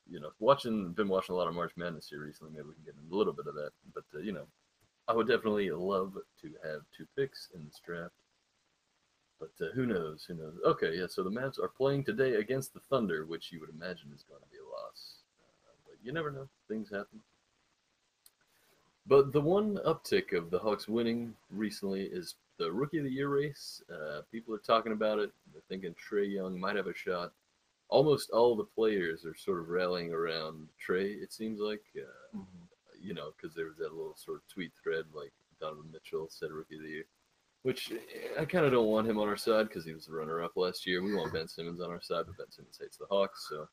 you 0.09 0.19
know, 0.19 0.31
watching, 0.39 0.91
been 0.91 1.07
watching 1.07 1.33
a 1.33 1.37
lot 1.37 1.47
of 1.47 1.55
March 1.55 1.71
Madness 1.77 2.09
here 2.09 2.23
recently. 2.23 2.51
Maybe 2.53 2.67
we 2.67 2.75
can 2.75 2.83
get 2.83 2.95
a 2.95 3.15
little 3.15 3.33
bit 3.33 3.47
of 3.47 3.55
that. 3.55 3.71
But 3.93 4.03
uh, 4.13 4.19
you 4.19 4.33
know, 4.33 4.47
I 5.07 5.13
would 5.13 5.27
definitely 5.27 5.71
love 5.71 6.17
to 6.41 6.47
have 6.63 6.81
two 6.95 7.07
picks 7.17 7.49
in 7.55 7.65
this 7.65 7.79
draft. 7.85 8.13
But 9.39 9.51
uh, 9.61 9.71
who 9.73 9.85
knows? 9.85 10.25
Who 10.27 10.35
knows? 10.35 10.55
Okay, 10.65 10.97
yeah. 10.97 11.07
So 11.07 11.23
the 11.23 11.29
Mavs 11.29 11.59
are 11.59 11.67
playing 11.69 12.03
today 12.03 12.35
against 12.35 12.73
the 12.73 12.79
Thunder, 12.81 13.25
which 13.25 13.51
you 13.51 13.59
would 13.59 13.69
imagine 13.69 14.11
is 14.13 14.23
going 14.23 14.41
to 14.41 14.49
be 14.51 14.57
a 14.57 14.81
loss. 14.81 15.19
Uh, 15.67 15.75
but 15.85 15.95
you 16.03 16.11
never 16.11 16.31
know; 16.31 16.47
things 16.67 16.89
happen. 16.89 17.21
But 19.07 19.31
the 19.31 19.41
one 19.41 19.77
uptick 19.85 20.33
of 20.35 20.49
the 20.49 20.57
Hawks 20.59 20.87
winning 20.87 21.35
recently 21.51 22.03
is 22.03 22.35
the 22.57 22.71
Rookie 22.71 22.97
of 22.97 23.03
the 23.03 23.11
Year 23.11 23.29
race. 23.29 23.83
Uh, 23.91 24.21
people 24.31 24.53
are 24.55 24.59
talking 24.59 24.93
about 24.93 25.19
it. 25.19 25.31
They're 25.53 25.61
thinking 25.69 25.93
Trae 25.93 26.31
Young 26.31 26.59
might 26.59 26.75
have 26.75 26.87
a 26.87 26.93
shot. 26.93 27.31
Almost 27.89 28.31
all 28.31 28.55
the 28.55 28.63
players 28.63 29.25
are 29.25 29.35
sort 29.35 29.59
of 29.59 29.69
rallying 29.69 30.11
around 30.11 30.67
Trae. 30.85 31.21
It 31.21 31.31
seems 31.31 31.59
like, 31.59 31.83
uh, 31.97 32.37
Mhm. 32.37 32.67
you 32.99 33.13
know, 33.13 33.31
because 33.31 33.53
there 33.55 33.67
was 33.67 33.77
that 33.77 33.93
little 33.93 34.15
sort 34.15 34.37
of 34.37 34.47
tweet 34.47 34.73
thread 34.73 35.05
like 35.13 35.31
Donovan 35.59 35.91
Mitchell 35.91 36.27
said 36.29 36.51
Rookie 36.51 36.77
of 36.77 36.81
the 36.81 36.89
Year, 36.89 37.05
which 37.61 37.91
I 38.39 38.45
kind 38.45 38.65
of 38.65 38.71
don't 38.71 38.87
want 38.87 39.07
him 39.07 39.19
on 39.19 39.27
our 39.27 39.37
side 39.37 39.67
because 39.67 39.85
he 39.85 39.93
was 39.93 40.07
the 40.07 40.13
runner-up 40.13 40.57
last 40.57 40.87
year. 40.87 41.03
We 41.03 41.13
want 41.13 41.31
Ben 41.31 41.47
Simmons 41.47 41.79
on 41.79 41.91
our 41.91 42.01
side, 42.01 42.25
but 42.25 42.37
Ben 42.37 42.49
Simmons 42.51 42.79
hates 42.79 42.97
the 42.97 43.05
Hawks, 43.05 43.47
so. 43.49 43.69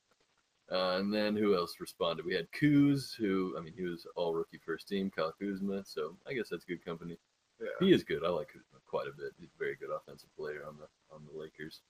Uh, 0.70 0.96
and 0.98 1.12
then 1.12 1.36
who 1.36 1.54
else 1.54 1.74
responded? 1.80 2.24
We 2.24 2.34
had 2.34 2.50
Kuz, 2.52 3.14
who 3.16 3.54
I 3.58 3.60
mean, 3.60 3.74
he 3.76 3.82
was 3.82 4.06
all 4.16 4.34
rookie 4.34 4.60
first 4.64 4.88
team. 4.88 5.10
Kyle 5.10 5.34
Kuzma, 5.38 5.82
so 5.84 6.16
I 6.26 6.32
guess 6.32 6.48
that's 6.50 6.64
good 6.64 6.84
company. 6.84 7.18
Yeah. 7.60 7.68
He 7.80 7.92
is 7.92 8.04
good. 8.04 8.24
I 8.24 8.28
like 8.28 8.48
Kuzma 8.48 8.78
quite 8.86 9.06
a 9.06 9.12
bit. 9.16 9.32
He's 9.38 9.50
a 9.54 9.58
very 9.58 9.76
good 9.76 9.90
offensive 9.90 10.30
player 10.36 10.64
on 10.66 10.76
the 10.78 10.86
on 11.14 11.22
the 11.30 11.38
Lakers. 11.38 11.82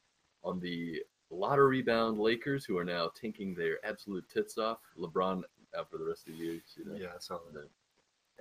On 0.44 0.58
the 0.58 1.02
lottery 1.30 1.82
bound 1.82 2.18
Lakers, 2.18 2.64
who 2.64 2.76
are 2.76 2.84
now 2.84 3.10
tanking 3.20 3.54
their 3.54 3.78
absolute 3.84 4.28
tits 4.28 4.58
off. 4.58 4.78
LeBron 4.98 5.42
out 5.78 5.90
for 5.90 5.98
the 5.98 6.04
rest 6.04 6.28
of 6.28 6.34
the 6.34 6.44
year. 6.44 6.60
Yeah, 6.94 7.08
I 7.14 7.18
saw 7.20 7.38
that. 7.52 7.68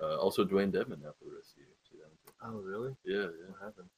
uh, 0.02 0.16
also, 0.16 0.44
Dewayne 0.44 0.72
Dedmon 0.72 1.06
out 1.06 1.16
for 1.18 1.24
the 1.24 1.36
rest 1.36 1.52
of 1.52 1.56
the 1.56 1.62
year. 1.62 1.76
See 1.88 1.98
that? 1.98 2.32
Oh, 2.44 2.58
really? 2.60 2.94
Yeah, 3.04 3.30
yeah. 3.38 3.48
What 3.48 3.62
happened? 3.62 3.88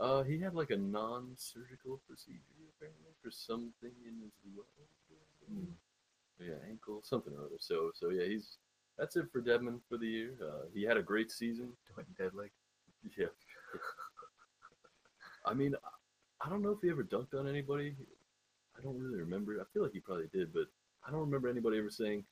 Uh, 0.00 0.22
he 0.24 0.40
had 0.40 0.54
like 0.54 0.70
a 0.70 0.76
non-surgical 0.76 2.00
procedure 2.08 2.66
apparently 2.74 3.12
for 3.22 3.30
something 3.30 3.92
in 4.02 4.18
his 4.18 4.32
leg. 4.56 4.88
Yeah, 6.40 6.54
ankle, 6.68 7.00
something 7.04 7.32
or 7.34 7.40
other. 7.46 7.56
So, 7.60 7.90
so 7.94 8.10
yeah, 8.10 8.26
he's 8.26 8.58
that's 8.98 9.16
it 9.16 9.26
for 9.32 9.40
Dedmon 9.40 9.80
for 9.88 9.98
the 9.98 10.06
year. 10.06 10.34
Uh, 10.42 10.66
he 10.74 10.82
had 10.84 10.96
a 10.96 11.02
great 11.02 11.30
season. 11.30 11.72
Dead 12.18 12.34
leg. 12.34 12.50
Yeah. 13.16 13.26
I 15.46 15.54
mean, 15.54 15.74
I- 15.84 15.88
I 16.46 16.50
don't 16.50 16.60
know 16.62 16.70
if 16.72 16.80
he 16.82 16.90
ever 16.90 17.04
dunked 17.04 17.32
on 17.38 17.46
anybody. 17.48 17.96
I 18.76 18.82
don't 18.82 18.98
really 18.98 19.18
remember. 19.18 19.58
I 19.60 19.64
feel 19.72 19.82
like 19.82 19.92
he 19.92 20.00
probably 20.00 20.26
did, 20.32 20.52
but 20.52 20.66
I 21.06 21.10
don't 21.10 21.20
remember 21.20 21.48
anybody 21.48 21.78
ever 21.78 21.88
saying 21.90 22.24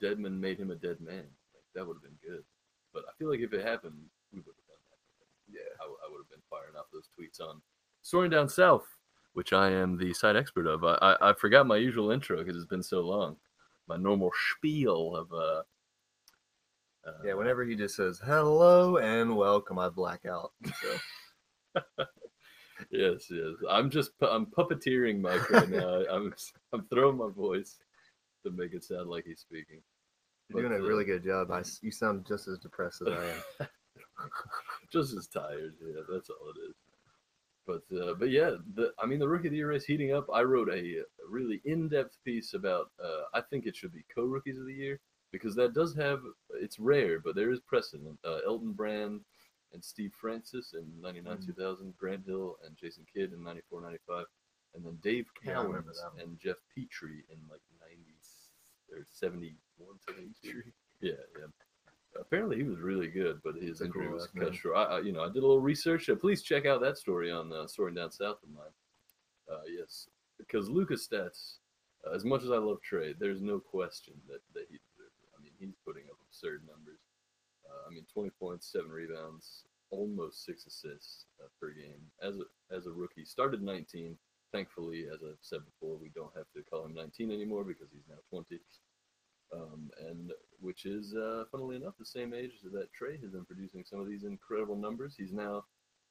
Deadman 0.00 0.38
made 0.38 0.58
him 0.60 0.70
a 0.70 0.76
dead 0.76 1.00
man. 1.00 1.24
Like 1.54 1.64
that 1.74 1.84
would 1.86 1.94
have 1.96 2.02
been 2.02 2.18
good. 2.22 2.44
But 2.92 3.04
I 3.08 3.12
feel 3.18 3.28
like 3.30 3.40
if 3.40 3.52
it 3.52 3.66
happened, 3.66 3.96
we 4.32 4.38
would 4.40 4.54
have 4.54 4.66
done 4.68 4.84
that. 4.90 5.58
Yeah. 5.58 5.74
I, 5.80 5.84
I 5.86 6.10
would 6.10 6.18
have 6.18 6.30
been 6.30 6.42
firing 6.48 6.76
off 6.78 6.86
those 6.92 7.08
tweets 7.18 7.40
on 7.40 7.60
Soaring 8.02 8.30
Down 8.30 8.48
South, 8.48 8.86
which 9.38 9.52
I 9.52 9.70
am 9.70 9.96
the 9.96 10.12
site 10.14 10.34
expert 10.34 10.66
of. 10.66 10.82
I, 10.82 10.94
I, 11.00 11.30
I 11.30 11.32
forgot 11.32 11.64
my 11.64 11.76
usual 11.76 12.10
intro 12.10 12.38
because 12.38 12.56
it's 12.56 12.66
been 12.66 12.82
so 12.82 13.02
long. 13.02 13.36
My 13.86 13.96
normal 13.96 14.32
spiel 14.34 15.14
of 15.14 15.32
uh, 15.32 15.62
uh 17.06 17.22
Yeah, 17.24 17.34
whenever 17.34 17.64
he 17.64 17.76
just 17.76 17.94
says 17.94 18.20
hello 18.20 18.96
and 18.96 19.36
welcome, 19.36 19.78
I 19.78 19.90
black 19.90 20.26
out. 20.26 20.50
So 20.82 21.76
yes, 22.90 23.28
yes. 23.30 23.54
I'm 23.70 23.90
just 23.90 24.18
pu- 24.18 24.26
I'm 24.26 24.46
puppeteering 24.46 25.20
Mike 25.20 25.48
right 25.52 25.70
now. 25.70 26.02
I'm 26.10 26.34
I'm 26.72 26.88
throwing 26.88 27.18
my 27.18 27.30
voice 27.30 27.78
to 28.44 28.50
make 28.50 28.74
it 28.74 28.82
sound 28.82 29.08
like 29.08 29.24
he's 29.24 29.38
speaking. 29.38 29.82
You're 30.48 30.62
doing 30.62 30.80
a 30.80 30.84
uh, 30.84 30.88
really 30.88 31.04
good 31.04 31.22
job. 31.22 31.52
I, 31.52 31.62
you 31.80 31.92
sound 31.92 32.26
just 32.26 32.48
as 32.48 32.58
depressed 32.58 33.02
as 33.02 33.08
I 33.14 33.24
am. 33.24 33.68
just 34.92 35.16
as 35.16 35.28
tired. 35.28 35.74
Yeah, 35.80 36.02
that's 36.12 36.28
all 36.28 36.50
it 36.56 36.70
is. 36.70 36.74
But 37.68 37.82
uh, 37.94 38.14
but 38.14 38.30
yeah, 38.30 38.52
the 38.74 38.92
I 38.98 39.04
mean 39.04 39.18
the 39.18 39.28
rookie 39.28 39.48
of 39.48 39.50
the 39.52 39.58
year 39.58 39.68
race 39.68 39.84
heating 39.84 40.14
up. 40.14 40.26
I 40.32 40.40
wrote 40.42 40.70
a, 40.70 41.02
really 41.28 41.60
in-depth 41.66 42.16
piece 42.24 42.54
about. 42.54 42.90
Uh, 42.98 43.24
I 43.34 43.42
think 43.42 43.66
it 43.66 43.76
should 43.76 43.92
be 43.92 44.04
co-rookies 44.12 44.58
of 44.58 44.64
the 44.64 44.72
year 44.72 44.98
because 45.32 45.54
that 45.56 45.74
does 45.74 45.94
have. 45.94 46.20
It's 46.54 46.78
rare, 46.78 47.20
but 47.20 47.34
there 47.36 47.50
is 47.52 47.60
precedent. 47.60 48.18
Uh, 48.24 48.38
Elton 48.46 48.72
Brand 48.72 49.20
and 49.74 49.84
Steve 49.84 50.14
Francis 50.18 50.72
in 50.72 50.86
'99, 51.02 51.36
Mm. 51.36 51.46
2000, 51.46 51.94
Grant 51.98 52.24
Hill 52.24 52.56
and 52.64 52.74
Jason 52.74 53.04
Kidd 53.14 53.34
in 53.34 53.44
'94, 53.44 53.82
'95, 53.82 54.24
and 54.74 54.86
then 54.86 54.96
Dave 55.02 55.26
Yeah, 55.44 55.56
Cowens 55.56 55.84
that 55.84 56.22
and 56.24 56.38
Geoff 56.38 56.62
Petrie 56.74 57.24
in 57.30 57.38
like 57.50 57.60
'90s 57.84 58.48
or 58.90 59.04
'71, 59.12 59.98
'72. 60.06 60.62
Yeah, 61.02 61.12
yeah. 61.38 61.46
Apparently 62.20 62.56
he 62.56 62.64
was 62.64 62.80
really 62.80 63.08
good, 63.08 63.40
but 63.44 63.54
his 63.54 63.80
injury 63.80 64.08
was 64.08 64.28
cut 64.38 64.54
short. 64.54 64.76
I, 64.76 64.82
I, 64.82 65.00
you 65.00 65.12
know, 65.12 65.22
I 65.22 65.28
did 65.28 65.42
a 65.42 65.46
little 65.46 65.60
research. 65.60 66.08
Uh, 66.08 66.16
please 66.16 66.42
check 66.42 66.66
out 66.66 66.80
that 66.80 66.98
story 66.98 67.30
on 67.30 67.52
uh, 67.52 67.66
Soaring 67.66 67.94
Down 67.94 68.10
South 68.10 68.42
of 68.42 68.50
mine. 68.50 68.74
Uh, 69.50 69.62
yes, 69.66 70.08
because 70.36 70.68
Luka's 70.68 71.06
Stats, 71.10 71.58
uh, 72.06 72.14
as 72.14 72.24
much 72.24 72.42
as 72.42 72.50
I 72.50 72.56
love 72.56 72.78
Trae, 72.82 73.14
there's 73.18 73.40
no 73.40 73.58
question 73.58 74.14
that, 74.26 74.40
that 74.54 74.66
he 74.68 74.78
deserves 74.78 75.16
it. 75.22 75.28
I 75.38 75.42
mean, 75.42 75.52
he's 75.58 75.74
putting 75.86 76.04
up 76.10 76.18
absurd 76.28 76.62
numbers. 76.66 77.00
Uh, 77.64 77.88
I 77.88 77.94
mean, 77.94 78.04
20 78.12 78.30
points, 78.38 78.70
seven 78.70 78.90
rebounds, 78.90 79.64
almost 79.90 80.44
six 80.44 80.66
assists 80.66 81.26
uh, 81.42 81.48
per 81.60 81.70
game 81.70 82.02
as 82.22 82.36
a 82.36 82.74
as 82.74 82.86
a 82.86 82.90
rookie. 82.90 83.24
Started 83.24 83.62
19. 83.62 84.16
Thankfully, 84.52 85.04
as 85.12 85.20
I've 85.22 85.36
said 85.42 85.60
before, 85.64 85.98
we 85.98 86.10
don't 86.14 86.34
have 86.34 86.48
to 86.56 86.62
call 86.62 86.86
him 86.86 86.94
19 86.94 87.30
anymore 87.30 87.64
because 87.64 87.88
he's 87.92 88.08
now 88.08 88.16
20 88.30 88.58
um, 89.52 89.90
and 90.08 90.32
which 90.60 90.84
is, 90.86 91.14
uh, 91.14 91.44
funnily 91.50 91.76
enough, 91.76 91.94
the 91.98 92.04
same 92.04 92.34
age 92.34 92.52
as 92.64 92.72
that 92.72 92.88
Trae 92.92 93.20
has 93.20 93.30
been 93.30 93.44
producing 93.44 93.84
some 93.84 94.00
of 94.00 94.08
these 94.08 94.24
incredible 94.24 94.76
numbers. 94.76 95.14
He's 95.16 95.32
now 95.32 95.64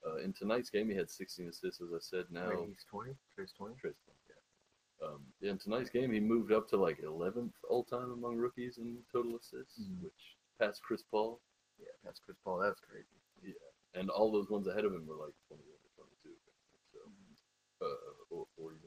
uh, 0.05 0.17
in 0.17 0.33
tonight's 0.33 0.69
game. 0.69 0.89
He 0.89 0.95
had 0.95 1.09
16 1.09 1.49
assists, 1.49 1.81
as 1.81 1.89
I 1.93 1.99
said. 1.99 2.25
Now 2.31 2.49
Wait, 2.49 2.69
he's 2.69 2.85
20? 2.89 3.11
Trae's 3.35 3.51
20? 3.57 3.73
Trae's 3.75 3.95
playing, 4.05 4.19
yeah. 4.29 5.07
Um, 5.07 5.21
in 5.41 5.57
tonight's 5.57 5.89
game, 5.89 6.11
he 6.11 6.19
moved 6.19 6.51
up 6.51 6.67
to 6.69 6.77
like 6.77 6.99
11th 7.01 7.53
all 7.69 7.83
time 7.83 8.11
among 8.11 8.37
rookies 8.37 8.77
in 8.77 9.03
total 9.11 9.35
assists, 9.35 9.79
Mhm. 9.81 10.01
which 10.03 10.37
passed 10.59 10.81
Chris 10.81 11.03
Paul. 11.03 11.41
Yeah, 11.77 11.93
that's 12.03 12.19
Chris 12.19 12.37
Paul. 12.43 12.57
That's 12.59 12.79
crazy. 12.79 13.21
Yeah, 13.43 13.53
and 13.93 14.09
all 14.09 14.31
those 14.31 14.49
ones 14.49 14.67
ahead 14.67 14.85
of 14.85 14.93
him 14.93 15.05
were 15.05 15.15
like 15.15 15.35
21 15.47 15.77
or 15.77 15.91
22. 15.95 16.35
So, 16.93 16.99
uh, 17.85 17.85
or, 17.85 18.47
or 18.57 18.73
even 18.73 18.86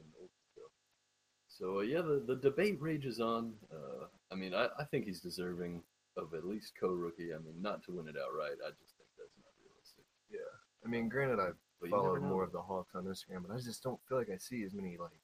so 1.61 1.77
uh, 1.77 1.81
yeah, 1.81 2.01
the, 2.01 2.23
the 2.25 2.37
debate 2.37 2.81
rages 2.81 3.19
on. 3.19 3.53
Uh, 3.71 4.05
I 4.31 4.35
mean, 4.35 4.53
I, 4.55 4.67
I 4.79 4.83
think 4.89 5.05
he's 5.05 5.21
deserving 5.21 5.83
of 6.17 6.33
at 6.33 6.43
least 6.45 6.73
co-rookie. 6.79 7.33
I 7.33 7.37
mean, 7.37 7.61
not 7.61 7.83
to 7.85 7.91
win 7.91 8.07
it 8.07 8.15
outright. 8.17 8.57
I 8.65 8.73
just 8.81 8.97
think 8.97 9.07
that's 9.15 9.37
not 9.37 9.53
realistic. 9.61 10.05
Yeah. 10.31 10.51
I 10.83 10.89
mean, 10.89 11.07
granted, 11.07 11.39
I 11.39 11.51
But 11.79 11.91
follow 11.91 12.19
more 12.19 12.43
of 12.43 12.51
the 12.51 12.61
Hawks 12.61 12.95
on 12.95 13.05
Instagram, 13.05 13.45
but 13.47 13.53
I 13.55 13.59
just 13.59 13.83
don't 13.83 13.99
feel 14.09 14.17
like 14.17 14.33
I 14.33 14.37
see 14.37 14.63
as 14.63 14.73
many 14.73 14.97
like 14.97 15.21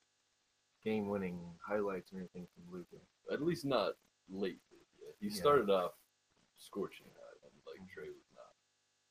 game-winning 0.83 1.41
highlights 1.65 2.13
or 2.13 2.19
anything 2.19 2.47
from 2.53 2.71
Luka. 2.71 3.01
At 3.33 3.41
least 3.41 3.65
not 3.65 3.93
late. 4.29 4.61
Yeah, 5.01 5.11
he 5.19 5.27
Yeah. 5.33 5.41
started 5.41 5.69
off 5.69 5.93
scorching 6.57 7.07
hot, 7.17 7.35
and 7.43 7.53
like 7.65 7.81
Mhm. 7.81 7.89
Trae 7.89 8.13
was 8.13 8.29
not. 8.35 8.53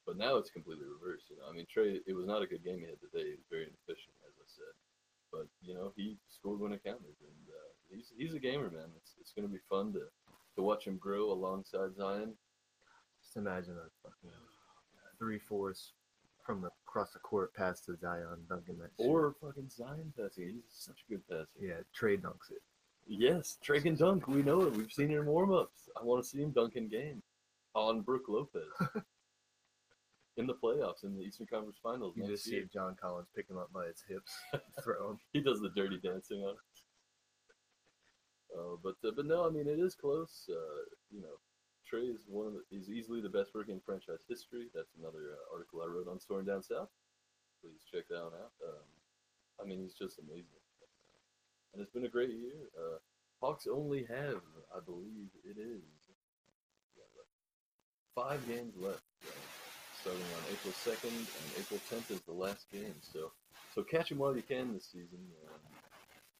But 0.06 0.16
now 0.16 0.36
it's 0.36 0.50
completely 0.50 0.86
reversed. 0.86 1.28
You 1.28 1.36
know, 1.38 1.48
I 1.48 1.52
mean, 1.52 1.66
Trae. 1.66 2.00
It 2.06 2.14
was 2.14 2.26
not 2.26 2.42
a 2.42 2.46
good 2.46 2.62
game 2.62 2.78
he 2.78 2.86
had 2.86 3.00
today. 3.00 3.30
He 3.30 3.36
was 3.36 3.46
very 3.50 3.66
inefficient, 3.66 4.14
as 4.26 4.34
I 4.38 4.46
said. 4.46 4.74
But 5.32 5.48
you 5.60 5.74
know, 5.74 5.92
he 5.96 6.16
scored 6.38 6.60
when 6.60 6.72
it 6.72 6.84
counted, 6.84 7.16
and 7.20 7.46
uh, 7.48 7.70
he's 7.90 8.12
he's 8.16 8.34
a 8.34 8.38
gamer, 8.38 8.70
man. 8.70 8.88
It's 8.96 9.14
it's 9.20 9.32
going 9.32 9.46
to 9.46 9.52
be 9.52 9.60
fun 9.68 9.92
to 9.94 10.00
to 10.56 10.62
watch 10.62 10.86
him 10.86 10.96
grow 10.98 11.32
alongside 11.32 11.94
Zion. 11.96 12.34
Just 13.22 13.36
imagine 13.36 13.74
a 13.74 13.88
fucking 14.02 14.36
three 15.18 15.38
fourths 15.38 15.92
from 16.44 16.60
the 16.60 16.70
across 16.86 17.12
the 17.12 17.18
court 17.18 17.52
pass 17.54 17.80
to 17.82 17.96
Zion 17.96 18.44
dunking 18.48 18.78
that 18.78 18.90
shit. 18.98 19.06
Or 19.06 19.34
fucking 19.40 19.70
Zion 19.70 20.12
passing. 20.18 20.52
He's 20.54 20.62
such 20.70 21.04
a 21.08 21.12
good 21.12 21.28
passer. 21.28 21.48
yeah, 21.60 21.80
Trae 21.98 22.20
dunks 22.20 22.50
it. 22.50 22.62
Yes, 23.08 23.58
Trae 23.66 23.82
can 23.82 23.96
dunk. 23.96 24.26
We 24.26 24.42
know 24.42 24.62
it. 24.62 24.72
We've 24.76 24.90
seen 24.90 25.10
it 25.12 25.16
in 25.18 25.26
warm-ups. 25.26 25.88
I 26.00 26.04
want 26.04 26.24
to 26.24 26.28
see 26.28 26.40
him 26.42 26.50
dunk 26.50 26.74
in 26.74 26.88
game 26.88 27.22
on 27.74 28.00
Brooke 28.00 28.28
Lopez 28.28 28.62
in 30.36 30.46
the 30.46 30.54
playoffs 30.54 31.04
in 31.04 31.14
the 31.16 31.22
Eastern 31.22 31.46
Conference 31.46 31.78
Finals. 31.82 32.14
You 32.16 32.26
just 32.26 32.44
see 32.44 32.56
year. 32.56 32.68
John 32.72 32.96
Collins 33.00 33.28
pick 33.34 33.48
him 33.48 33.56
up 33.58 33.72
by 33.72 33.86
his 33.86 34.02
hips, 34.08 34.32
throw 34.84 35.10
him. 35.10 35.18
he 35.32 35.40
does 35.40 35.60
the 35.60 35.70
dirty 35.70 35.98
dancing 36.02 36.42
on. 36.42 36.50
it. 36.54 36.56
Uh, 38.56 38.76
but 38.82 38.96
uh, 39.06 39.12
but 39.14 39.26
no, 39.26 39.46
I 39.46 39.50
mean 39.50 39.66
it 39.66 39.78
is 39.80 39.94
close. 39.94 40.48
Uh, 40.48 40.84
you 41.10 41.20
know, 41.20 41.36
Trae 41.84 42.14
is 42.14 42.24
one 42.28 42.46
of 42.46 42.52
the, 42.54 42.62
he's 42.70 42.88
easily 42.90 43.20
the 43.20 43.28
best 43.28 43.50
rookie 43.54 43.72
in 43.72 43.80
franchise 43.80 44.24
history. 44.28 44.66
That's 44.74 44.94
another 44.98 45.34
uh, 45.36 45.54
article 45.54 45.82
I 45.82 45.86
wrote 45.92 46.08
on 46.08 46.20
Soaring 46.20 46.46
Down 46.46 46.62
South. 46.62 46.88
Please 47.62 47.82
check 47.90 48.08
that 48.08 48.22
one 48.22 48.32
out. 48.34 48.52
Um, 48.64 48.86
I 49.60 49.64
mean, 49.66 49.80
he's 49.80 49.94
just 49.94 50.18
amazing, 50.18 50.62
and 51.72 51.82
it's 51.82 51.90
been 51.92 52.04
a 52.04 52.08
great 52.08 52.30
year. 52.30 52.68
Uh, 52.78 52.98
Hawks 53.42 53.66
only 53.70 54.04
have, 54.08 54.40
I 54.74 54.80
believe, 54.84 55.28
it 55.44 55.58
is 55.60 55.82
yeah, 56.96 57.04
five 58.14 58.46
games 58.48 58.74
left. 58.78 59.02
uh, 59.24 59.28
starting 60.06 60.30
on 60.38 60.42
April 60.54 60.74
second, 60.86 61.18
and 61.18 61.46
April 61.58 61.80
tenth 61.90 62.10
is 62.14 62.22
the 62.22 62.32
last 62.32 62.70
game. 62.70 62.94
So 63.02 63.32
so 63.74 63.82
catch 63.82 64.08
them 64.08 64.18
while 64.22 64.36
you 64.36 64.42
can 64.46 64.72
this 64.72 64.86
season. 64.86 65.18
Um, 65.50 65.58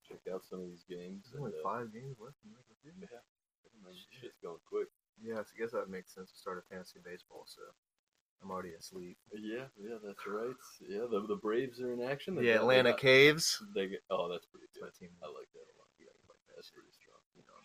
check 0.06 0.22
out 0.32 0.46
some 0.46 0.62
of 0.62 0.70
these 0.70 0.86
games. 0.86 1.26
There's 1.26 1.42
only 1.42 1.50
and, 1.58 1.66
uh, 1.66 1.66
five 1.66 1.90
games 1.90 2.14
left 2.22 2.38
in 2.46 2.54
the 2.54 2.62
regular 2.62 2.78
season. 2.78 3.02
Yeah, 3.10 3.90
shit's 4.22 4.38
going 4.38 4.62
quick. 4.70 4.86
Yeah, 5.18 5.42
so 5.42 5.50
I 5.50 5.58
guess 5.58 5.72
that 5.74 5.90
makes 5.90 6.14
sense 6.14 6.30
to 6.30 6.38
start 6.38 6.62
a 6.62 6.64
fantasy 6.70 7.02
baseball. 7.02 7.42
So 7.50 7.62
I'm 8.38 8.54
already 8.54 8.78
asleep. 8.78 9.18
Yeah, 9.34 9.66
yeah, 9.74 9.98
that's 9.98 10.22
right. 10.30 10.54
Yeah, 10.86 11.10
the, 11.10 11.26
the 11.26 11.40
Braves 11.42 11.80
are 11.82 11.90
in 11.92 12.02
action. 12.06 12.36
They 12.38 12.54
The 12.54 12.62
Atlanta 12.62 12.94
got- 12.94 13.00
Caves. 13.02 13.58
They 13.74 13.88
get, 13.90 14.06
oh, 14.14 14.30
that's 14.30 14.46
pretty 14.46 14.70
That's 14.78 14.94
my 15.02 15.06
team. 15.10 15.14
I 15.18 15.26
like 15.26 15.50
that 15.58 15.66
a 15.66 15.74
lot. 15.74 15.90
Yeah, 15.98 16.14
that's 16.54 16.70
pretty 16.70 16.94
strong. 16.94 17.18
You 17.34 17.42
know, 17.50 17.58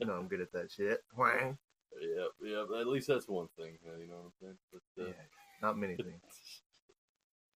you 0.00 0.04
know 0.08 0.16
I'm 0.16 0.28
good 0.28 0.40
at 0.40 0.52
that 0.56 0.72
shit. 0.72 1.04
Wang. 1.12 1.58
Yeah, 2.00 2.26
yeah. 2.42 2.80
At 2.80 2.86
least 2.86 3.08
that's 3.08 3.28
one 3.28 3.48
thing. 3.58 3.78
You 3.84 4.06
know 4.08 4.14
what 4.16 4.24
I'm 4.26 4.32
saying? 4.40 4.58
But, 4.72 5.02
uh, 5.02 5.06
Yeah, 5.08 5.12
not 5.62 5.78
many 5.78 5.96
things. 5.96 6.62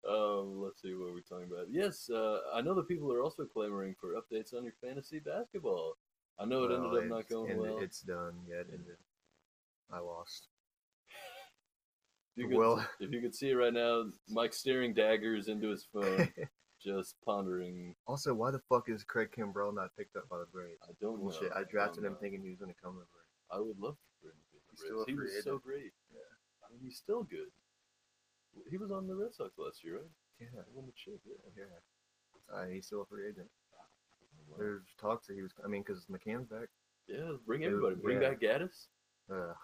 Um, 0.09 0.63
let's 0.63 0.81
see 0.81 0.95
what 0.95 1.13
we're 1.13 1.21
talking 1.21 1.53
about. 1.53 1.67
Yes, 1.71 2.09
uh, 2.09 2.39
I 2.55 2.63
know 2.63 2.75
that 2.75 2.89
people 2.89 3.13
are 3.13 3.23
also 3.23 3.45
clamoring 3.45 3.95
for 4.01 4.15
updates 4.15 4.55
on 4.55 4.65
your 4.65 4.73
fantasy 4.83 5.19
basketball. 5.19 5.95
I 6.39 6.47
know 6.47 6.65
it 6.65 6.73
ended 6.75 6.95
up 7.05 7.05
not 7.05 7.29
going 7.29 7.51
ended- 7.51 7.71
well. 7.71 7.79
It's 7.81 8.01
done. 8.01 8.33
Yeah, 8.49 8.61
it 8.61 8.69
ended. 8.73 8.97
I 9.93 9.99
lost. 9.99 10.49
If 12.37 12.37
you, 12.45 12.49
could, 12.49 12.57
well- 12.57 12.87
if 12.99 13.13
you 13.13 13.21
could 13.21 13.35
see 13.35 13.51
it 13.51 13.55
right 13.57 13.75
now, 13.75 14.05
Mike 14.31 14.55
staring 14.55 14.95
daggers 14.95 15.49
into 15.49 15.69
his 15.69 15.87
phone, 15.93 16.33
just 16.83 17.17
pondering. 17.23 17.95
also, 18.07 18.33
why 18.33 18.51
the 18.51 18.61
fuck 18.71 18.89
is 18.89 19.05
Craig 19.05 19.29
Kimbrel 19.37 19.75
not 19.75 19.95
picked 19.99 20.17
up 20.17 20.27
by 20.31 20.39
the 20.39 20.47
Braves? 20.51 20.81
I 20.89 20.93
don't 20.99 21.19
Bullshit. 21.21 21.43
know. 21.51 21.57
I 21.57 21.65
drafted 21.71 22.05
don't 22.05 22.07
him 22.07 22.13
know. 22.15 22.19
thinking 22.23 22.43
he 22.43 22.49
was 22.49 22.59
going 22.59 22.73
to 22.73 22.81
come 22.83 22.95
to 22.95 23.01
the 23.01 23.07
Braves. 23.13 23.27
I 23.53 23.59
would 23.61 23.79
love 23.79 23.97
still 24.81 25.05
He 25.07 25.15
was 25.15 25.31
so 25.45 25.59
great. 25.59 25.93
Yeah. 26.13 26.21
I 26.65 26.73
mean, 26.73 26.81
he's 26.83 26.97
still 26.97 27.23
good. 27.23 27.51
He 28.71 28.77
was 28.77 28.91
on 28.91 29.07
the 29.07 29.15
Red 29.15 29.35
Sox 29.35 29.53
last 29.59 29.85
year, 29.85 29.97
right? 30.03 30.11
Yeah, 30.41 30.63
He 30.67 30.73
won 30.75 30.87
the 30.87 30.97
chip, 30.97 31.21
yeah. 31.27 31.37
yeah. 31.57 31.79
Uh, 32.51 32.67
he's 32.67 32.87
still 32.87 33.03
a 33.03 33.07
free 33.07 33.29
agent. 33.29 33.47
Wow. 34.49 34.57
There's 34.59 34.83
talks 35.01 35.27
that 35.29 35.35
he 35.35 35.43
was. 35.43 35.53
I 35.65 35.69
mean, 35.69 35.83
because 35.87 36.07
McCann's 36.11 36.49
back. 36.51 36.67
Yeah, 37.07 37.39
bring 37.47 37.61
Dude, 37.61 37.71
everybody. 37.75 37.95
Bring 38.03 38.23
yeah. 38.23 38.31
back 38.31 38.41
Gattis. 38.41 38.89
Uh, 39.31 39.55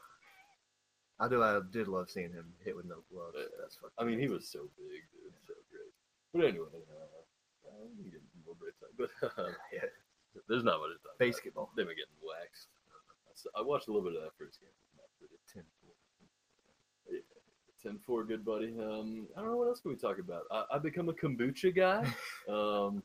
I 1.19 1.27
do. 1.29 1.43
I 1.43 1.59
did 1.73 1.89
love 1.89 2.11
seeing 2.11 2.31
him 2.31 2.53
hit 2.63 2.77
with 2.77 2.87
no 2.87 3.03
gloves. 3.11 3.35
Yeah. 3.35 3.51
That's 3.59 3.75
fucking. 3.77 3.97
I 3.99 4.05
mean, 4.05 4.21
he 4.21 4.29
was 4.29 4.47
so 4.47 4.69
big, 4.79 5.03
dude. 5.11 5.35
So 5.49 5.55
great. 5.73 5.91
But 6.31 6.47
anyway, 6.47 6.71
uh, 6.71 7.67
uh, 7.67 7.83
we 7.99 8.05
can 8.07 8.13
get 8.13 8.23
into 8.23 8.39
more 8.47 8.55
Braves 8.55 8.79
talk, 8.79 8.95
But 8.95 9.11
uh, 9.43 9.51
Yeah. 9.75 9.91
there's 10.47 10.63
not 10.63 10.79
much 10.79 10.95
to 10.95 11.03
talk 11.03 11.17
about. 11.19 11.27
Basketball. 11.27 11.71
They've 11.75 11.89
been 11.89 11.99
getting 11.99 12.21
waxed. 12.23 12.69
I 13.59 13.61
watched 13.67 13.89
a 13.89 13.93
little 13.93 14.07
bit 14.07 14.15
of 14.17 14.23
that 14.23 14.37
first 14.39 14.61
game. 14.63 14.71
Not 14.95 15.11
pretty. 15.19 15.37
10 15.53 15.65
Yeah. 17.11 17.21
10-4, 17.85 18.16
good 18.27 18.45
buddy. 18.45 18.75
Um, 18.81 19.27
I 19.37 19.41
don't 19.41 19.51
know 19.51 19.57
what 19.57 19.69
else 19.69 19.81
can 19.81 19.91
we 19.93 19.97
talk 19.97 20.19
about. 20.19 20.43
I, 20.51 20.65
I 20.75 20.79
become 20.79 21.09
a 21.09 21.13
kombucha 21.13 21.75
guy. 21.75 22.03
um, 22.49 23.03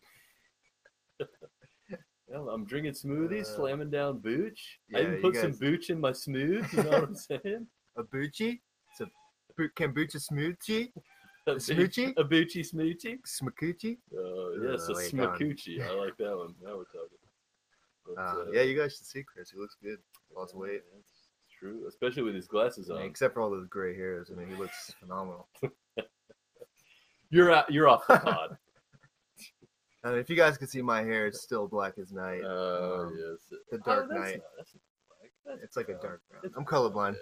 yeah, 2.29 2.37
I'm 2.51 2.65
drinking 2.65 2.93
smoothies, 2.93 3.41
Uh, 3.41 3.55
slamming 3.55 3.89
down 3.89 4.19
booch. 4.19 4.79
yeah, 4.89 4.99
I 4.99 5.01
even 5.03 5.21
put 5.21 5.35
some 5.35 5.51
guys- 5.51 5.59
booch 5.59 5.89
in 5.89 5.99
my 5.99 6.11
smooth. 6.11 6.65
You 6.73 6.83
know 6.83 6.89
what 6.89 7.03
I'm 7.03 7.15
saying? 7.29 7.67
A 7.97 8.03
Bucci? 8.03 8.59
It's 8.91 9.01
a 9.01 9.07
bu- 9.57 9.69
kombucha 9.77 10.15
smoochie? 10.17 10.91
A 11.47 11.55
Smoochie? 11.55 12.13
A 12.17 12.23
boochy 12.23 12.61
smoochie. 12.71 13.17
Smakuchi? 13.27 13.97
Uh, 14.15 14.71
yes, 14.71 14.87
a 14.87 14.93
wait, 14.93 15.15
down. 15.15 15.37
smoochie. 15.37 15.81
I 15.81 15.91
like 15.93 16.15
that 16.17 16.37
one. 16.37 16.55
Now 16.63 16.77
we're 16.77 16.85
talking. 16.85 17.17
But, 18.05 18.17
Uh, 18.17 18.21
uh, 18.21 18.45
yeah, 18.53 18.61
you 18.61 18.77
guys 18.79 18.95
should 18.95 19.05
see 19.05 19.23
Chris. 19.23 19.51
He 19.51 19.57
looks 19.59 19.75
good. 19.83 19.97
Lost 20.35 20.53
yeah, 20.55 20.61
weight. 20.61 20.81
It's 20.97 21.00
true, 21.61 21.85
especially 21.87 22.23
with 22.23 22.35
his 22.35 22.47
glasses 22.47 22.89
I 22.89 22.93
mean, 22.95 23.03
on. 23.03 23.07
except 23.09 23.33
for 23.35 23.41
all 23.41 23.49
those 23.51 23.67
gray 23.67 23.95
hairs. 23.95 24.31
I 24.31 24.37
mean, 24.37 24.49
he 24.49 24.55
looks 24.55 24.93
phenomenal. 24.99 25.47
You're 27.29 27.51
out, 27.53 27.71
you're 27.71 27.87
off 27.87 28.05
the 28.07 28.17
pod. 28.23 28.57
Uh, 30.05 30.15
if 30.15 30.29
you 30.29 30.35
guys 30.35 30.57
can 30.57 30.67
see 30.67 30.81
my 30.81 31.01
hair, 31.03 31.27
it's 31.27 31.41
still 31.41 31.67
black 31.67 31.93
as 32.01 32.11
night. 32.11 32.41
Oh 32.43 33.07
Um, 33.07 33.17
yes. 33.17 33.59
the 33.69 33.77
Oh, 33.77 33.81
Dark 33.85 34.09
that's 34.09 34.19
Knight. 34.19 34.37
not- 34.37 34.45
that's 34.57 34.73
not 34.75 34.81
black. 35.19 35.31
That's 35.45 35.63
It's 35.63 35.77
like 35.77 35.89
a 35.89 35.93
dark 36.01 36.21
brown. 36.29 36.41
It's 36.43 36.55
I'm 36.57 36.65
colorblind. 36.65 37.15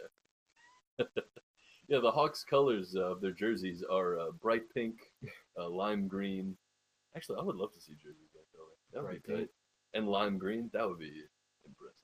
Yeah. 0.97 1.05
yeah, 1.87 1.99
the 1.99 2.11
Hawks' 2.11 2.43
colors 2.43 2.95
of 2.95 3.21
their 3.21 3.31
jerseys 3.31 3.83
are 3.89 4.17
uh, 4.19 4.31
bright 4.41 4.63
pink, 4.73 4.95
uh, 5.59 5.69
lime 5.69 6.07
green. 6.07 6.55
Actually, 7.15 7.39
I 7.39 7.43
would 7.43 7.55
love 7.55 7.73
to 7.73 7.81
see 7.81 7.93
jerseys 7.93 8.29
that 8.33 8.45
color. 8.55 8.69
That 8.93 9.01
would 9.03 9.23
Bright 9.23 9.23
be 9.37 9.43
tight. 9.45 9.49
And 9.93 10.07
lime 10.07 10.37
green, 10.37 10.69
that 10.73 10.87
would 10.87 10.99
be 10.99 11.23
impressive. 11.65 11.95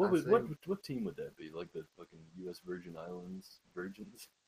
What 0.00 0.08
I 0.08 0.12
would, 0.12 0.28
what 0.30 0.42
what 0.64 0.82
team 0.82 1.04
would 1.04 1.16
that 1.16 1.36
be? 1.36 1.50
Like 1.54 1.70
the 1.74 1.84
fucking 1.98 2.20
U.S. 2.44 2.60
Virgin 2.66 2.96
Islands 2.96 3.60
Virgins? 3.74 4.28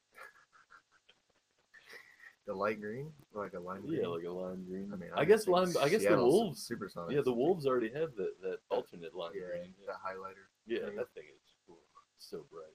The 2.44 2.52
light 2.52 2.80
green, 2.80 3.12
like 3.32 3.52
a 3.52 3.60
lime 3.60 3.86
green. 3.86 4.00
Yeah, 4.00 4.08
like 4.08 4.24
a 4.24 4.30
lime 4.32 4.64
green. 4.68 4.90
I 4.92 4.96
mean, 4.96 5.10
I 5.14 5.24
guess 5.24 5.44
think 5.44 5.54
lime. 5.54 5.72
I 5.80 5.88
guess 5.88 6.02
the 6.02 6.16
Wolves. 6.16 6.68
Supersonics. 6.68 7.12
Yeah, 7.12 7.20
the 7.24 7.32
Wolves 7.32 7.66
already 7.66 7.92
have 7.92 8.16
that 8.16 8.32
that 8.42 8.58
alternate 8.68 9.14
lime 9.14 9.30
Yeah, 9.32 9.46
green. 9.46 9.74
the 9.86 9.92
highlighter. 9.92 10.50
Yeah, 10.66 10.86
thing. 10.86 10.96
that 10.96 11.06
thing 11.14 11.22
is 11.30 11.54
ooh, 11.70 11.76
so 12.18 12.44
bright. 12.50 12.74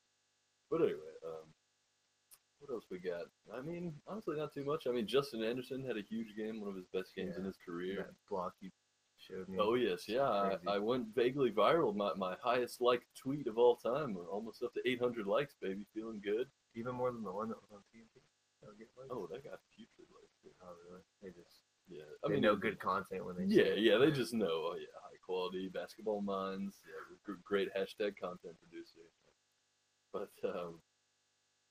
But 0.71 0.83
anyway, 0.83 1.11
um, 1.25 1.51
what 2.59 2.73
else 2.73 2.85
we 2.89 2.99
got? 2.99 3.25
I 3.53 3.61
mean, 3.61 3.93
honestly, 4.07 4.37
not 4.37 4.53
too 4.53 4.63
much. 4.63 4.87
I 4.87 4.91
mean, 4.91 5.05
Justin 5.05 5.43
Anderson 5.43 5.83
had 5.83 5.97
a 5.97 6.01
huge 6.01 6.33
game, 6.37 6.61
one 6.61 6.69
of 6.69 6.77
his 6.77 6.87
best 6.93 7.13
games 7.13 7.35
in 7.35 7.43
his 7.43 7.57
career. 7.65 7.97
That 7.97 8.15
block 8.29 8.53
you 8.61 8.69
showed 9.27 9.49
me. 9.49 9.57
Oh 9.59 9.75
yes, 9.75 10.07
yeah. 10.07 10.23
I, 10.23 10.57
I 10.67 10.77
went 10.79 11.13
vaguely 11.15 11.51
viral. 11.51 11.95
My 11.95 12.13
my 12.15 12.35
highest 12.41 12.81
liked 12.81 13.05
tweet 13.21 13.47
of 13.47 13.57
all 13.57 13.75
time, 13.75 14.17
almost 14.31 14.63
up 14.63 14.73
to 14.73 14.81
800 14.89 15.27
likes, 15.27 15.55
baby. 15.61 15.85
Feeling 15.93 16.21
good. 16.23 16.47
Even 16.75 16.95
more 16.95 17.11
than 17.11 17.23
the 17.23 17.31
one 17.31 17.49
that 17.49 17.57
was 17.61 17.71
on 17.71 17.79
TNT. 17.93 18.21
That 18.61 18.69
would 18.69 18.79
get 18.79 18.87
likes? 18.97 19.09
Oh, 19.11 19.27
that 19.31 19.43
got 19.43 19.59
putrid 19.75 20.07
likes. 20.09 20.55
Oh, 20.61 20.73
really? 20.89 21.01
They 21.21 21.29
just 21.29 21.61
Yeah, 21.87 22.03
I 22.23 22.27
I 22.27 22.31
mean, 22.31 22.41
know 22.41 22.55
good 22.55 22.79
content 22.79 23.25
when 23.25 23.35
they 23.37 23.45
Yeah, 23.45 23.73
yeah, 23.75 23.97
they 23.97 24.11
just 24.11 24.33
know. 24.33 24.73
Oh, 24.73 24.75
yeah, 24.77 24.93
high 25.03 25.17
quality 25.25 25.69
basketball 25.69 26.21
minds. 26.21 26.75
Yeah, 26.85 27.35
great 27.43 27.69
hashtag 27.75 28.17
content 28.17 28.55
producer. 28.59 29.05
But 30.13 30.31
um, 30.43 30.81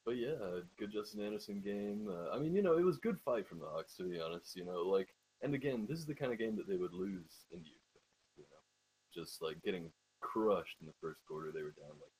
but 0.05 0.17
yeah, 0.17 0.61
good 0.79 0.93
Justin 0.93 1.23
Anderson 1.23 1.61
game. 1.61 2.09
Uh, 2.09 2.31
I 2.31 2.39
mean, 2.39 2.55
you 2.55 2.63
know, 2.63 2.79
it 2.79 2.85
was 2.85 2.99
good 2.99 3.19
fight 3.25 3.49
from 3.49 3.59
the 3.59 3.67
Hawks 3.67 3.97
to 3.97 4.05
be 4.05 4.21
honest. 4.21 4.55
You 4.55 4.65
know, 4.65 4.83
like, 4.83 5.09
and 5.43 5.55
again, 5.55 5.87
this 5.89 5.99
is 5.99 6.07
the 6.07 6.15
kind 6.15 6.33
of 6.33 6.39
game 6.39 6.57
that 6.57 6.67
they 6.69 6.77
would 6.77 6.93
lose 6.93 7.47
in 7.53 7.61
youth. 7.65 7.91
You 8.37 8.45
know, 8.45 8.63
just 9.15 9.43
like 9.43 9.63
getting 9.63 9.91
crushed 10.21 10.77
in 10.81 10.87
the 10.87 10.97
first 11.01 11.21
quarter. 11.27 11.53
They 11.53 11.63
were 11.63 11.77
down 11.77 11.97
like 12.01 12.13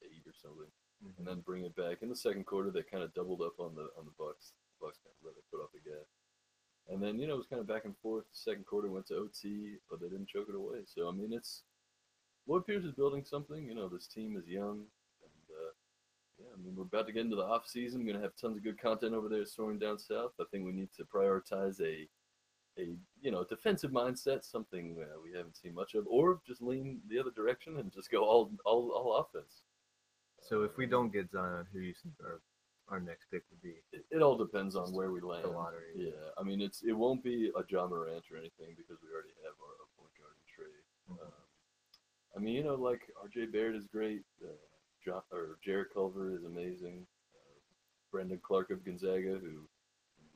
28 0.00 0.26
or 0.26 0.34
something, 0.34 0.70
Mhm. 1.04 1.18
and 1.18 1.26
then 1.26 1.40
bring 1.40 1.64
it 1.64 1.74
back 1.76 2.02
in 2.02 2.08
the 2.08 2.16
second 2.16 2.44
quarter. 2.44 2.70
They 2.70 2.82
kind 2.82 3.02
of 3.02 3.12
doubled 3.14 3.42
up 3.42 3.58
on 3.58 3.74
the 3.74 3.90
on 3.96 4.04
the 4.04 4.12
Bucks. 4.18 4.52
The 4.78 4.86
Bucks 4.86 4.98
kind 4.98 5.14
of 5.20 5.24
let 5.26 5.36
it 5.36 5.44
put 5.50 5.60
off 5.62 5.72
the 5.72 5.80
gas. 5.80 6.06
And 6.88 7.00
then, 7.02 7.18
you 7.20 7.26
know, 7.26 7.34
it 7.34 7.38
was 7.38 7.46
kind 7.46 7.60
of 7.60 7.66
back 7.68 7.84
and 7.84 7.96
forth. 7.98 8.26
Second 8.32 8.66
quarter 8.66 8.88
went 8.90 9.06
to 9.06 9.16
OT, 9.16 9.78
but 9.88 10.00
they 10.00 10.08
didn't 10.08 10.28
choke 10.28 10.48
it 10.48 10.54
away. 10.54 10.84
So, 10.86 11.08
I 11.08 11.12
mean, 11.12 11.32
it's 11.32 11.62
Lloyd 12.46 12.66
Pierce 12.66 12.84
is 12.84 12.92
building 12.92 13.24
something. 13.24 13.64
You 13.68 13.74
know, 13.74 13.88
this 13.88 14.08
team 14.08 14.36
is 14.36 14.46
young. 14.48 14.90
And, 15.22 15.50
uh, 15.50 15.72
yeah, 16.38 16.46
I 16.52 16.56
mean, 16.56 16.74
we're 16.74 16.82
about 16.84 17.06
to 17.06 17.12
get 17.12 17.20
into 17.20 17.36
the 17.36 17.44
off 17.44 17.68
season. 17.68 18.04
We're 18.04 18.14
to 18.14 18.20
have 18.20 18.34
tons 18.34 18.56
of 18.56 18.64
good 18.64 18.78
content 18.78 19.14
over 19.14 19.28
there 19.28 19.44
soaring 19.44 19.78
down 19.78 19.98
south. 19.98 20.32
I 20.40 20.44
think 20.50 20.64
we 20.64 20.72
need 20.72 20.90
to 20.94 21.04
prioritize 21.04 21.80
a, 21.80 22.08
a 22.78 22.96
you 23.20 23.30
know, 23.30 23.44
defensive 23.44 23.90
mindset, 23.90 24.44
something 24.44 24.96
uh, 25.00 25.20
we 25.22 25.36
haven't 25.36 25.56
seen 25.56 25.74
much 25.74 25.94
of, 25.94 26.06
or 26.08 26.40
just 26.46 26.62
lean 26.62 27.00
the 27.08 27.18
other 27.18 27.30
direction 27.30 27.78
and 27.78 27.92
just 27.92 28.10
go 28.10 28.24
all, 28.24 28.50
all, 28.64 28.90
all 28.90 29.16
offense. 29.16 29.62
So 30.40 30.62
if 30.62 30.76
we 30.76 30.86
don't 30.86 31.12
get 31.12 31.30
Zion, 31.30 31.66
who 31.72 31.80
you 31.80 31.94
think 32.02 32.14
our 32.24 32.40
our 32.88 33.00
next 33.00 33.30
pick 33.30 33.44
would 33.50 33.62
be? 33.62 33.74
It, 33.92 34.04
it 34.10 34.20
all 34.20 34.36
depends 34.36 34.74
on 34.74 34.92
where 34.92 35.12
we 35.12 35.20
land. 35.20 35.44
The 35.44 35.50
lottery. 35.50 35.94
Yeah, 35.94 36.10
I 36.36 36.42
mean, 36.42 36.60
it's 36.60 36.82
it 36.82 36.92
won't 36.92 37.22
be 37.22 37.52
a 37.56 37.62
Ja 37.68 37.86
Morant 37.86 38.24
or 38.32 38.36
anything 38.36 38.74
because 38.76 38.98
we 39.02 39.12
already 39.14 39.34
have 39.44 39.54
our 39.62 39.76
a 39.78 39.86
point 39.96 40.10
guard 40.18 40.34
in 40.34 40.46
Trae. 40.50 41.14
Mhm. 41.14 41.22
Um, 41.24 41.32
I 42.36 42.40
mean, 42.40 42.54
you 42.54 42.64
know, 42.64 42.74
like 42.74 43.02
R.J. 43.22 43.46
Barrett 43.46 43.76
is 43.76 43.86
great. 43.86 44.22
Uh, 44.42 44.50
John, 45.04 45.22
or 45.32 45.58
Jarrett 45.64 45.94
Culver 45.94 46.34
is 46.34 46.44
amazing. 46.44 47.06
Uh, 47.34 47.58
Brandon 48.10 48.40
Clarke 48.42 48.70
of 48.70 48.84
Gonzaga, 48.84 49.38
who 49.38 49.68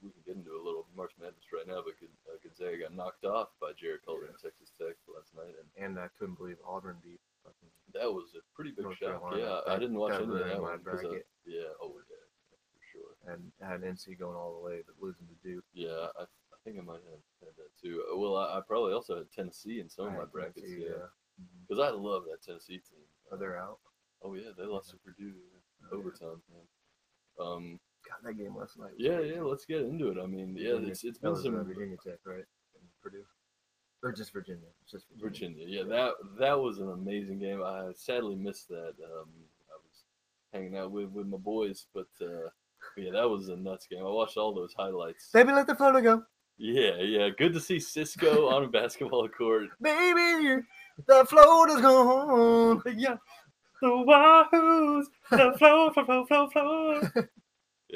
we 0.04 0.12
can 0.12 0.20
get 0.28 0.36
into 0.36 0.52
a 0.52 0.60
little 0.62 0.84
March 0.94 1.12
Madness 1.18 1.48
right 1.48 1.64
now, 1.66 1.80
but 1.80 1.96
uh, 2.28 2.36
Gonzaga 2.44 2.84
got 2.84 2.92
knocked 2.94 3.24
off 3.24 3.48
by 3.60 3.72
Jarrett 3.72 4.04
Culver 4.04 4.28
in 4.28 4.36
Texas 4.36 4.70
Tech 4.76 4.94
last 5.08 5.32
night, 5.32 5.56
and 5.56 5.68
And 5.80 5.96
I 5.98 6.08
couldn't 6.20 6.36
believe 6.36 6.60
Auburn 6.60 7.00
beat 7.02 7.20
fucking 7.42 7.72
that 7.96 8.10
was 8.12 8.36
a 8.36 8.42
pretty 8.54 8.70
big 8.76 8.84
North 8.84 8.98
shock. 9.00 9.20
Carolina. 9.24 9.40
Yeah, 9.40 9.72
I 9.72 9.78
didn't 9.78 9.96
watch 9.96 10.12
any 10.20 10.28
of 10.28 10.38
that 10.44 10.60
one 10.60 10.76
one. 10.76 10.84
'cause, 10.84 11.04
uh, 11.04 11.24
yeah, 11.46 11.72
oh 11.80 11.96
yeah, 11.96 12.24
for 12.72 12.82
sure. 12.92 13.12
and 13.32 13.48
had 13.64 13.80
NC 13.82 14.18
going 14.18 14.36
all 14.36 14.54
the 14.60 14.64
way, 14.64 14.82
but 14.84 14.94
losing 15.00 15.26
to 15.28 15.36
Duke. 15.42 15.64
Yeah, 15.72 16.08
I, 16.18 16.22
I 16.28 16.56
think 16.64 16.78
I 16.78 16.82
might 16.82 17.00
have 17.08 17.24
had 17.40 17.56
that 17.56 17.72
too. 17.80 18.04
Uh, 18.12 18.16
Well, 18.18 18.36
I, 18.36 18.58
I 18.58 18.60
probably 18.66 18.92
also 18.92 19.16
had 19.18 19.30
Tennessee 19.32 19.80
in 19.80 19.88
some 19.88 20.06
of 20.08 20.14
my 20.14 20.24
brackets. 20.24 20.68
Tennessee, 20.68 20.86
Yeah, 20.88 21.08
because 21.68 21.80
I 21.80 21.90
love 21.94 22.24
that 22.30 22.42
Tennessee 22.42 22.80
team. 22.84 23.04
Are 23.32 23.38
they're 23.38 23.56
out. 23.58 23.78
Oh 24.22 24.34
yeah, 24.34 24.50
they 24.56 24.64
lost 24.64 24.90
to 24.90 24.96
Purdue 24.96 25.32
in 25.32 25.86
Oh, 25.92 25.92
yeah. 25.92 25.98
overtime. 25.98 26.42
Man. 26.50 26.66
Um, 27.38 27.80
God, 28.22 28.28
that 28.28 28.34
game 28.38 28.56
last 28.56 28.78
night. 28.78 28.92
yeah, 28.98 29.20
yeah. 29.20 29.40
Let's 29.40 29.64
get 29.64 29.82
into 29.82 30.08
it. 30.10 30.18
I 30.22 30.26
mean, 30.26 30.56
yeah, 30.56 30.72
Virginia- 30.72 30.90
it's 30.90 31.04
it's 31.04 31.18
been 31.18 31.36
some 31.36 31.64
Virginia 31.64 31.96
Tech, 32.04 32.18
right? 32.24 32.36
And 32.74 32.84
Purdue, 33.02 33.24
or 34.02 34.12
just 34.12 34.32
Virginia? 34.32 34.68
Just 34.90 35.06
Virginia. 35.20 35.56
Virginia. 35.58 35.66
Yeah, 35.68 35.82
that 35.88 36.12
that 36.38 36.60
was 36.60 36.78
an 36.78 36.90
amazing 36.90 37.38
game. 37.38 37.62
I 37.62 37.90
sadly 37.96 38.36
missed 38.36 38.68
that. 38.68 38.94
Um, 39.04 39.28
I 39.68 39.76
was 39.82 40.04
hanging 40.52 40.76
out 40.76 40.90
with 40.92 41.10
with 41.10 41.26
my 41.26 41.38
boys, 41.38 41.86
but 41.94 42.08
uh, 42.20 42.48
yeah, 42.96 43.10
that 43.12 43.28
was 43.28 43.48
a 43.48 43.56
nuts 43.56 43.86
game. 43.86 44.00
I 44.00 44.10
watched 44.10 44.36
all 44.36 44.54
those 44.54 44.74
highlights. 44.76 45.30
Baby, 45.32 45.52
let 45.52 45.66
the 45.66 45.74
floater 45.74 46.00
go. 46.00 46.22
Yeah, 46.56 46.98
yeah. 46.98 47.30
Good 47.36 47.52
to 47.54 47.60
see 47.60 47.78
Sisqo 47.78 48.48
on 48.52 48.64
a 48.64 48.68
basketball 48.68 49.28
court. 49.28 49.70
Baby, 49.82 50.62
the 51.06 51.24
floater's 51.26 51.80
gone. 51.80 52.80
Yeah. 52.96 53.16
The 53.82 53.88
Wahoos, 53.90 55.04
the 55.30 55.52
flow, 55.58 55.90
flow, 55.90 56.04
flow, 56.06 56.24
flow, 56.26 56.48
flow. 56.48 57.00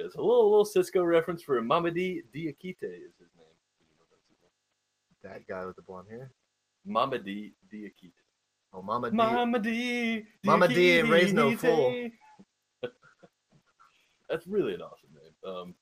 it's 0.06 0.14
a 0.14 0.20
little, 0.20 0.50
little 0.50 0.64
Sisqo 0.64 1.06
reference 1.06 1.42
for 1.42 1.60
Mamadi 1.60 2.22
Diakite 2.34 2.82
is 2.82 3.14
his 3.18 3.30
name. 3.36 3.56
Did 3.78 3.86
you 3.86 3.96
know 3.96 4.06
that's 4.10 4.26
his 4.28 4.38
name? 4.42 5.32
That 5.32 5.46
guy 5.46 5.64
with 5.64 5.76
the 5.76 5.82
blonde 5.82 6.08
hair. 6.10 6.30
Mamadi 6.86 7.52
Diakite. 7.72 8.12
Oh, 8.72 8.82
Mama 8.82 9.10
D. 9.10 9.16
Mamadi 9.16 10.26
Mama 10.44 10.68
D 10.68 10.98
and 11.00 11.08
raise 11.08 11.32
no 11.32 11.56
fool. 11.56 12.08
That's 14.28 14.46
really 14.46 14.74
an 14.74 14.82
awesome 14.82 15.08
name. 15.14 15.52
Um, 15.54 15.74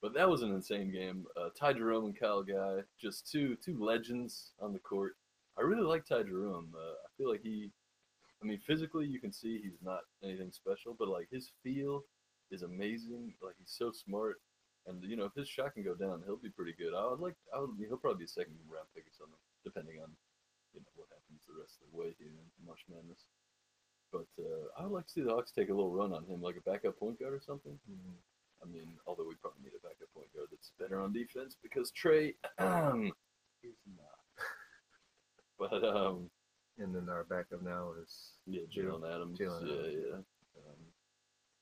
but 0.00 0.14
that 0.14 0.28
was 0.28 0.42
an 0.42 0.54
insane 0.54 0.90
game. 0.90 1.26
Uh, 1.36 1.50
Ty 1.58 1.74
Jerome 1.74 2.06
and 2.06 2.18
Kyle 2.18 2.42
Guy, 2.42 2.78
just 2.98 3.30
two 3.30 3.56
two 3.56 3.78
legends 3.78 4.52
on 4.60 4.72
the 4.72 4.78
court. 4.78 5.16
I 5.58 5.62
really 5.62 5.82
like 5.82 6.06
Ty 6.06 6.22
Jerome. 6.22 6.72
Uh, 6.74 6.92
I 6.92 7.08
feel 7.18 7.30
like 7.30 7.42
he, 7.42 7.70
I 8.42 8.46
mean, 8.46 8.58
physically 8.66 9.06
you 9.06 9.20
can 9.20 9.32
see 9.32 9.60
he's 9.62 9.82
not 9.82 10.00
anything 10.24 10.50
special, 10.50 10.96
but 10.98 11.08
like 11.08 11.28
his 11.30 11.50
feel 11.62 12.04
is 12.50 12.62
amazing. 12.62 13.34
Like 13.42 13.54
he's 13.58 13.74
so 13.76 13.92
smart, 13.92 14.40
and 14.86 15.02
you 15.04 15.16
know 15.16 15.24
if 15.24 15.34
his 15.34 15.48
shot 15.48 15.74
can 15.74 15.84
go 15.84 15.94
down, 15.94 16.22
he'll 16.24 16.36
be 16.36 16.50
pretty 16.50 16.74
good. 16.78 16.94
I 16.94 17.06
would 17.06 17.20
like, 17.20 17.36
I 17.54 17.60
would, 17.60 17.70
he'll 17.78 17.96
probably 17.96 18.18
be 18.20 18.24
a 18.24 18.28
second 18.28 18.54
round 18.68 18.88
pick 18.94 19.04
or 19.06 19.14
something, 19.16 19.38
depending 19.64 20.00
on 20.02 20.10
you 20.74 20.80
know 20.80 20.92
what 20.96 21.08
happens 21.10 21.42
the 21.46 21.58
rest 21.60 21.78
of 21.82 21.90
the 21.90 21.98
way 21.98 22.14
here 22.18 22.28
in 22.30 22.66
March 22.66 22.84
Madness. 22.88 23.26
But 24.12 24.26
uh, 24.42 24.66
I 24.78 24.82
would 24.84 24.92
like 24.92 25.06
to 25.06 25.12
see 25.12 25.22
the 25.22 25.30
Hawks 25.30 25.52
take 25.52 25.70
a 25.70 25.74
little 25.74 25.92
run 25.94 26.12
on 26.12 26.24
him, 26.26 26.42
like 26.42 26.56
a 26.56 26.68
backup 26.68 26.98
point 26.98 27.20
guard 27.20 27.34
or 27.34 27.40
something. 27.40 27.78
Mhm. 27.90 28.18
I 28.62 28.66
mean, 28.66 28.98
although 29.06 29.26
we 29.26 29.34
probably 29.40 29.62
need 29.62 29.72
a 29.78 29.80
backup 29.86 30.12
point 30.12 30.28
guard 30.34 30.48
that's 30.50 30.72
better 30.78 31.00
on 31.00 31.12
defense 31.14 31.56
because 31.62 31.90
Trae 31.92 32.34
is 33.62 33.78
not. 33.96 34.18
But 35.58 35.84
um, 35.84 36.30
And 36.78 36.94
then 36.94 37.08
our 37.08 37.24
backup 37.24 37.62
now 37.62 37.92
is 38.02 38.32
yeah, 38.46 38.62
Jaylen 38.74 39.04
Adams. 39.04 39.38
Jaylen 39.38 39.66
yeah, 39.66 39.74
Adams. 39.74 40.06
yeah. 40.08 40.16
Um, 40.66 40.80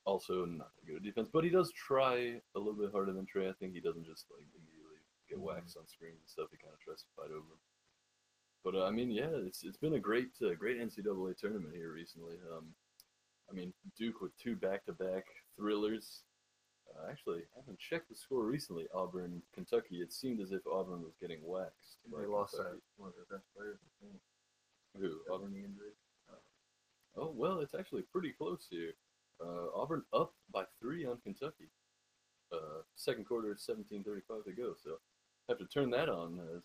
also 0.08 0.44
not 0.46 0.70
that 0.74 0.86
good 0.86 0.96
at 0.96 1.02
defense, 1.02 1.28
but 1.32 1.44
he 1.44 1.50
does 1.50 1.70
try 1.72 2.40
a 2.54 2.58
little 2.58 2.74
bit 2.80 2.90
harder 2.92 3.12
than 3.12 3.26
Trae. 3.26 3.48
I 3.50 3.52
think 3.60 3.74
he 3.74 3.80
doesn't 3.80 4.06
just 4.06 4.26
like 4.30 4.46
immediately 4.56 4.98
get 5.28 5.38
Mhm. 5.38 5.42
waxed 5.42 5.76
on 5.76 5.86
screens 5.86 6.18
and 6.20 6.28
stuff. 6.28 6.48
He 6.50 6.56
kind 6.56 6.72
of 6.72 6.80
tries 6.80 7.02
to 7.02 7.10
fight 7.14 7.30
over. 7.30 7.54
But 8.64 8.74
uh, 8.74 8.84
I 8.86 8.90
mean, 8.90 9.10
yeah, 9.10 9.30
it's 9.30 9.62
it's 9.64 9.76
been 9.78 9.94
a 9.94 10.00
great 10.00 10.30
uh, 10.42 10.54
great 10.54 10.78
NCAA 10.80 11.36
tournament 11.36 11.74
here 11.74 11.92
recently. 11.92 12.38
Um, 12.50 12.74
I 13.50 13.52
mean, 13.54 13.72
Duke 13.96 14.20
with 14.20 14.36
two 14.36 14.56
back-to-back 14.56 15.24
thrillers. 15.56 16.24
Uh, 16.88 17.06
actually, 17.10 17.42
I 17.54 17.60
haven't 17.60 17.78
checked 17.78 18.08
the 18.08 18.16
score 18.16 18.44
recently. 18.44 18.86
Auburn, 18.94 19.42
Kentucky. 19.52 20.00
It 20.00 20.12
seemed 20.12 20.40
as 20.40 20.52
if 20.52 20.66
Auburn 20.66 21.02
was 21.02 21.16
getting 21.20 21.42
waxed. 21.44 21.98
they 22.10 22.26
lost 22.26 22.56
that 22.56 22.80
one 22.96 23.08
of 23.10 23.14
their 23.16 23.26
best 23.38 23.46
players. 23.54 23.78
Who? 24.98 25.20
Auburn? 25.30 25.54
injury. 25.54 25.92
Oh 27.16 27.30
well, 27.30 27.60
it's 27.60 27.74
actually 27.74 28.02
pretty 28.02 28.32
close 28.32 28.66
here. 28.70 28.92
Uh, 29.40 29.66
Auburn 29.74 30.02
up 30.12 30.32
by 30.52 30.64
three 30.80 31.06
on 31.06 31.18
Kentucky. 31.22 31.70
Uh, 32.52 32.82
second 32.96 33.26
quarter, 33.26 33.56
seventeen 33.58 34.02
thirty-five 34.02 34.44
to 34.44 34.52
go. 34.52 34.74
So 34.82 34.96
have 35.48 35.58
to 35.58 35.66
turn 35.66 35.90
that 35.90 36.08
on 36.08 36.40
as 36.56 36.64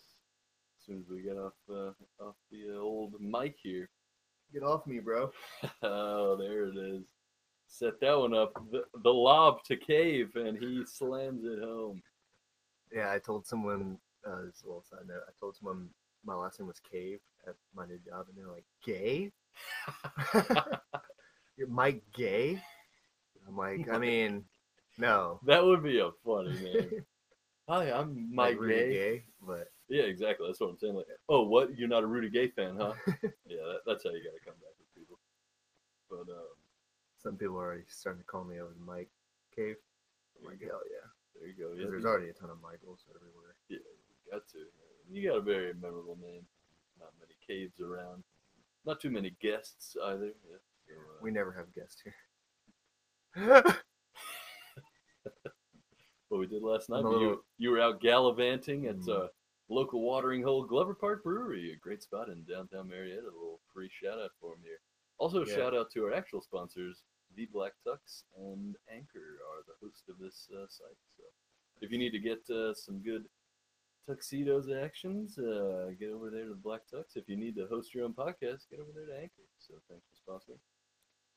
soon 0.79 0.99
as 0.99 1.09
we 1.09 1.21
get 1.21 1.37
off 1.37 1.53
uh, 1.69 1.91
off 2.23 2.35
the 2.51 2.75
uh, 2.75 2.79
old 2.79 3.13
mic 3.19 3.55
here. 3.61 3.89
Get 4.53 4.63
off 4.63 4.85
me, 4.85 4.99
bro. 4.99 5.31
oh, 5.83 6.35
there 6.37 6.65
it 6.65 6.77
is. 6.77 7.05
Set 7.67 7.99
that 8.01 8.17
one 8.17 8.35
up. 8.35 8.53
The, 8.71 8.83
the 9.03 9.13
lob 9.13 9.63
to 9.65 9.75
Cave, 9.75 10.35
and 10.35 10.57
he 10.57 10.83
slams 10.85 11.43
it 11.43 11.59
home. 11.59 12.01
Yeah, 12.93 13.11
I 13.11 13.19
told 13.19 13.47
someone. 13.47 13.97
Uh, 14.25 14.45
this 14.45 14.57
is 14.57 14.63
a 14.63 14.67
little 14.67 14.83
side 14.83 15.07
note. 15.07 15.23
I 15.27 15.31
told 15.39 15.55
someone 15.55 15.89
my 16.25 16.35
last 16.35 16.59
name 16.59 16.67
was 16.67 16.79
Cave 16.79 17.19
at 17.47 17.55
my 17.75 17.85
new 17.85 17.99
job, 18.05 18.27
and 18.29 18.37
they're 18.37 18.53
like, 18.53 18.65
"Gay? 18.85 19.31
You're 21.57 21.67
Mike 21.67 22.01
Gay?" 22.13 22.61
I'm 23.47 23.57
like, 23.57 23.89
I 23.91 23.97
mean, 23.99 24.43
no. 24.97 25.39
that 25.45 25.63
would 25.63 25.83
be 25.83 25.99
a 25.99 26.11
funny 26.25 26.53
name. 26.59 27.05
Hi, 27.69 27.91
I'm 27.91 28.33
Mike 28.33 28.51
like 28.55 28.59
Rudy 28.59 28.75
Gay. 28.75 28.93
Gay, 28.93 29.23
but 29.45 29.71
Yeah, 29.87 30.03
exactly. 30.03 30.47
That's 30.47 30.59
what 30.59 30.69
I'm 30.69 30.77
saying. 30.77 30.95
Like, 30.95 31.07
oh, 31.29 31.43
what? 31.43 31.77
You're 31.77 31.87
not 31.87 32.03
a 32.03 32.07
Rudy 32.07 32.29
Gay 32.29 32.49
fan, 32.49 32.75
huh? 32.77 32.93
yeah, 33.47 33.63
that, 33.63 33.79
that's 33.85 34.03
how 34.03 34.11
you 34.11 34.23
got 34.23 34.35
to 34.37 34.43
come 34.45 34.59
back 34.59 34.75
with 34.79 34.93
people. 34.95 35.17
But 36.09 36.31
um, 36.31 36.55
some 37.21 37.37
people 37.37 37.55
are 37.57 37.65
already 37.65 37.83
starting 37.87 38.21
to 38.21 38.25
call 38.27 38.43
me 38.43 38.59
over 38.59 38.75
Mike 38.85 39.09
Cave. 39.55 39.77
I'm 40.39 40.47
like, 40.49 40.59
hell 40.61 40.81
yeah. 40.91 41.07
There 41.39 41.47
you 41.47 41.55
go. 41.55 41.71
Yeah, 41.77 41.89
there's 41.89 42.05
already 42.05 42.29
a 42.29 42.33
ton 42.33 42.49
of 42.49 42.61
Michaels 42.61 43.05
everywhere. 43.15 43.55
Yeah, 43.69 43.77
you 43.79 44.31
got 44.31 44.47
to. 44.49 44.57
You 45.11 45.27
got 45.29 45.37
a 45.37 45.41
very 45.41 45.73
memorable 45.73 46.17
name. 46.21 46.43
Not 46.99 47.11
many 47.19 47.35
caves 47.45 47.79
around. 47.79 48.23
Not 48.85 48.99
too 48.99 49.09
many 49.09 49.35
guests 49.41 49.95
either. 50.05 50.31
Yeah. 50.49 50.57
We 51.21 51.31
never 51.31 51.51
have 51.53 51.73
guests 51.73 52.01
here. 52.03 52.15
what 56.29 56.39
we 56.39 56.47
did 56.47 56.63
last 56.63 56.89
night. 56.89 57.03
But 57.03 57.19
you, 57.19 57.43
you 57.57 57.69
were 57.71 57.79
out 57.81 58.01
gallivanting 58.01 58.87
at 58.87 58.97
Mhm. 58.97 59.25
uh, 59.25 59.27
local 59.69 60.01
watering 60.01 60.43
hole 60.43 60.63
Glover 60.65 60.93
Park 60.95 61.23
Brewery, 61.23 61.71
a 61.71 61.75
great 61.77 62.01
spot 62.03 62.29
in 62.29 62.43
downtown 62.43 62.87
Marietta. 62.89 63.23
A 63.23 63.25
little 63.25 63.61
free 63.73 63.89
shout 63.89 64.19
out 64.19 64.31
for 64.39 64.55
them 64.55 64.63
here. 64.63 64.79
Also, 65.19 65.43
a 65.43 65.47
Yeah. 65.47 65.55
shout 65.55 65.75
out 65.75 65.89
to 65.91 66.03
our 66.05 66.13
actual 66.13 66.41
sponsors, 66.41 67.03
The 67.35 67.45
Black 67.47 67.73
Tux 67.85 68.25
and 68.35 68.75
Anchor 68.89 69.39
are 69.49 69.63
the 69.65 69.73
host 69.81 70.07
of 70.09 70.17
this 70.19 70.49
uh, 70.51 70.67
site. 70.67 70.97
So 71.17 71.23
if 71.81 71.91
you 71.91 71.97
need 71.97 72.11
to 72.11 72.19
get 72.19 72.47
uh, 72.49 72.73
some 72.73 73.01
good 73.01 73.27
tuxedos 74.05 74.69
actions, 74.69 75.37
uh, 75.39 75.93
get 75.97 76.09
over 76.11 76.29
there 76.29 76.43
to 76.43 76.49
the 76.49 76.55
Black 76.55 76.81
Tux. 76.87 77.15
If 77.15 77.27
you 77.29 77.35
need 77.37 77.55
to 77.55 77.67
host 77.67 77.93
your 77.95 78.05
own 78.05 78.13
podcast, 78.13 78.69
get 78.69 78.79
over 78.79 78.91
there 78.93 79.05
to 79.07 79.17
Anchor. 79.17 79.47
So 79.59 79.81
thanks 79.89 80.05
for 80.07 80.15
sponsoring. 80.31 80.59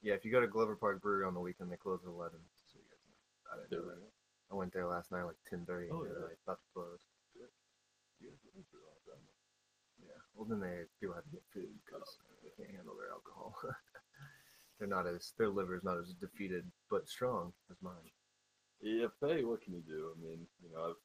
Yeah, 0.03 0.15
if 0.15 0.25
you 0.25 0.33
go 0.33 0.41
to 0.41 0.47
Glover 0.47 0.77
Park 0.77 1.03
Brewery 1.03 1.25
on 1.25 1.35
the 1.35 1.41
weekend, 1.41 1.71
they 1.71 1.77
close 1.77 2.01
at 2.05 2.09
11. 2.09 2.39
So 2.67 2.79
you 2.79 2.89
guys 2.89 3.05
know. 3.09 3.19
I 3.49 3.55
didn't 3.63 3.87
know 3.87 3.95
that. 3.95 4.13
I 4.51 4.55
went 4.55 4.73
there 4.73 4.87
last 4.87 5.11
night 5.11 5.27
like 5.27 5.41
10:30. 5.51 5.91
Oh, 5.91 6.03
and 6.03 6.11
they're 6.11 6.23
yeah. 6.23 6.31
like 6.31 6.43
about 6.47 6.61
to 6.63 6.69
close. 6.73 7.03
You 7.35 8.31
guys 8.31 8.39
were 8.45 8.55
in 8.57 8.65
for 8.71 8.79
a 8.79 8.87
long 8.87 9.01
time. 9.05 9.27
Yeah. 10.01 10.21
Well, 10.35 10.47
then 10.47 10.61
they 10.61 10.87
people 11.01 11.15
have 11.15 11.25
to 11.25 11.35
get 11.35 11.45
food 11.53 11.75
because 11.85 12.07
they 12.43 12.53
can't 12.55 12.77
handle 12.77 12.97
their 12.97 13.11
alcohol. 13.11 13.57
they're 14.79 14.89
not 14.89 15.07
as 15.07 15.33
their 15.37 15.49
liver's 15.51 15.85
not 15.85 15.99
as 15.99 16.15
defeated 16.21 16.65
but 16.89 17.09
strong 17.09 17.53
as 17.71 17.77
mine. 17.83 18.13
Yeah, 18.81 19.09
hey, 19.21 19.43
what 19.45 19.63
can 19.63 19.73
you 19.75 19.83
do? 19.83 20.13
I 20.13 20.21
mean, 20.21 20.47
you 20.63 20.71
know, 20.71 20.93
I've, 20.93 21.03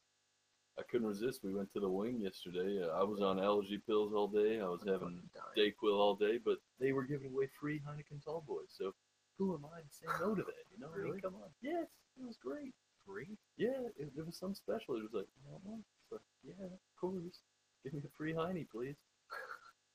I 0.79 0.83
couldn't 0.89 1.07
resist. 1.07 1.41
We 1.43 1.53
went 1.53 1.71
to 1.73 1.79
the 1.79 1.89
wing 1.89 2.19
yesterday. 2.21 2.81
Uh, 2.83 2.87
I 2.99 3.03
was 3.03 3.21
on 3.21 3.39
allergy 3.39 3.79
pills 3.85 4.13
all 4.13 4.27
day. 4.27 4.59
I 4.61 4.67
was 4.67 4.81
I'm 4.83 4.93
having. 4.93 5.19
Dayquil 5.57 5.93
all 5.93 6.15
day, 6.15 6.39
but 6.43 6.57
they 6.79 6.91
were 6.93 7.03
giving 7.03 7.31
away 7.33 7.47
free 7.59 7.79
Heineken 7.87 8.23
Tall 8.23 8.43
Boys. 8.47 8.69
So 8.69 8.93
who 9.37 9.53
am 9.53 9.65
I 9.65 9.79
to 9.81 9.85
say 9.89 10.05
no 10.19 10.33
to 10.33 10.41
that? 10.41 10.63
You 10.73 10.79
know, 10.79 10.87
I 10.93 10.97
mean, 10.97 11.05
Really? 11.07 11.21
come 11.21 11.35
on. 11.35 11.49
Yes, 11.61 11.87
it 12.19 12.25
was 12.25 12.37
great. 12.37 12.73
Free? 13.05 13.37
Yeah, 13.57 13.69
it, 13.97 14.11
it 14.15 14.25
was 14.25 14.37
some 14.37 14.53
special. 14.55 14.95
It 14.95 15.03
was 15.03 15.13
like, 15.13 15.27
you 15.43 15.51
know 15.51 15.59
what? 15.63 15.79
It's 15.79 16.11
like, 16.11 16.21
yeah, 16.43 16.65
of 16.65 16.79
course. 16.99 17.39
Give 17.83 17.93
me 17.93 18.01
a 18.05 18.09
free 18.17 18.33
Heine, 18.33 18.65
please. 18.71 18.95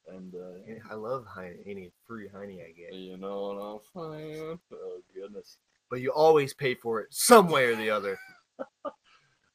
And 0.08 0.34
uh, 0.34 0.58
Yeah, 0.68 0.78
I 0.90 0.94
love 0.94 1.24
Heine, 1.26 1.58
any 1.66 1.90
free 2.06 2.28
Heine 2.28 2.60
I 2.60 2.72
get. 2.72 2.92
you 2.94 3.16
know 3.16 3.80
what 3.92 4.02
I'm 4.04 4.12
saying? 4.20 4.58
Oh 4.72 5.00
goodness. 5.14 5.56
But 5.88 6.00
you 6.00 6.10
always 6.12 6.52
pay 6.52 6.74
for 6.74 7.00
it 7.00 7.08
some 7.10 7.48
way 7.48 7.66
or 7.66 7.76
the 7.76 7.90
other. 7.90 8.18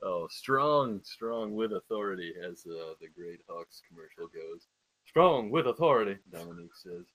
Oh, 0.04 0.28
strong, 0.30 1.00
strong 1.04 1.54
with 1.54 1.74
authority, 1.74 2.34
as 2.44 2.66
uh, 2.66 2.94
the 3.00 3.08
Great 3.16 3.42
Hawks 3.48 3.82
commercial 3.88 4.28
goes. 4.34 4.68
Strong 5.06 5.52
with 5.52 5.68
authority, 5.68 6.18
Dominique 6.32 6.76
says. 6.76 7.06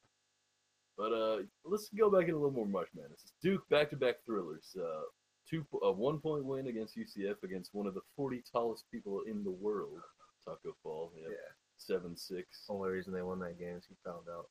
But 0.96 1.12
uh, 1.12 1.38
let's 1.64 1.88
go 1.90 2.10
back 2.10 2.28
in 2.28 2.34
a 2.34 2.38
little 2.38 2.52
more 2.52 2.66
March 2.66 2.88
Madness. 2.94 3.32
Duke 3.42 3.68
back-to-back 3.68 4.24
thrillers. 4.24 4.74
Uh, 4.78 5.02
two, 5.48 5.66
a 5.82 5.90
one-point 5.90 6.44
win 6.44 6.68
against 6.68 6.96
UCF 6.96 7.42
against 7.42 7.74
one 7.74 7.86
of 7.86 7.94
the 7.94 8.00
40 8.16 8.42
tallest 8.50 8.84
people 8.90 9.22
in 9.28 9.42
the 9.44 9.50
world, 9.50 9.98
Taco 10.44 10.74
Fall. 10.82 11.12
Yeah. 11.16 11.28
Yeah, 11.30 11.50
seven 11.76 12.16
six. 12.16 12.64
Only 12.68 12.90
reason 12.90 13.12
they 13.12 13.22
won 13.22 13.40
that 13.40 13.58
game 13.58 13.76
is 13.76 13.84
he 13.88 13.96
fouled 14.04 14.28
out. 14.30 14.48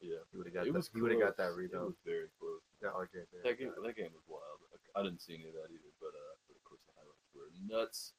Yeah, 0.00 0.18
He 0.32 0.38
would 0.38 0.46
have 0.46 0.54
got 0.54 0.66
it 0.66 0.72
that. 0.72 0.78
was 0.82 0.90
He 0.94 1.00
would 1.00 1.12
have 1.12 1.20
got 1.20 1.36
that 1.38 1.54
close. 1.54 1.70
It 1.70 1.78
was 1.78 2.02
very 2.02 2.26
close. 2.38 2.62
That 2.82 2.90
RJ 2.94 3.22
That 3.46 3.58
game, 3.58 3.70
that 3.70 3.94
game 3.94 4.10
was 4.10 4.26
wild. 4.26 4.58
I 4.98 5.02
didn't 5.06 5.22
see 5.22 5.34
any 5.38 5.46
of 5.46 5.54
that 5.54 5.70
either, 5.70 5.92
but, 6.02 6.10
uh, 6.10 6.34
but 6.50 6.58
of 6.58 6.62
course 6.66 6.82
the 6.84 6.92
highlights 6.98 7.21
were 7.34 7.50
nuts. 7.66 8.12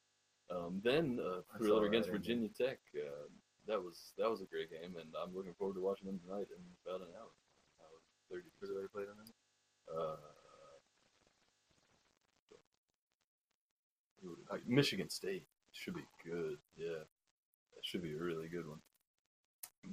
Um, 0.50 0.80
then 0.84 1.18
uh, 1.24 1.40
thriller 1.58 1.86
against 1.86 2.10
Virginia 2.10 2.48
Tech. 2.48 2.78
Uh, 2.94 3.28
that 3.66 3.82
was 3.82 4.12
that 4.18 4.30
was 4.30 4.42
a 4.42 4.46
great 4.46 4.70
game, 4.70 4.94
and 5.00 5.08
I'm 5.22 5.34
looking 5.34 5.54
forward 5.54 5.74
to 5.74 5.80
watching 5.80 6.06
them 6.06 6.20
tonight 6.20 6.48
in 6.52 6.62
about 6.84 7.00
an 7.00 7.12
hour. 7.16 7.32
Hour 7.80 7.98
thirty. 8.30 8.48
Who 8.60 8.66
do 8.66 8.74
they 8.74 8.88
play 8.88 9.04
tonight? 9.04 9.34
Uh, 9.88 10.16
who 14.22 14.30
would 14.30 14.38
it 14.38 14.68
be? 14.68 14.74
Michigan 14.74 15.08
State 15.08 15.46
should 15.72 15.94
be 15.94 16.06
good. 16.24 16.58
Yeah, 16.76 17.04
that 17.74 17.82
should 17.82 18.02
be 18.02 18.14
a 18.14 18.22
really 18.22 18.48
good 18.48 18.68
one. 18.68 18.80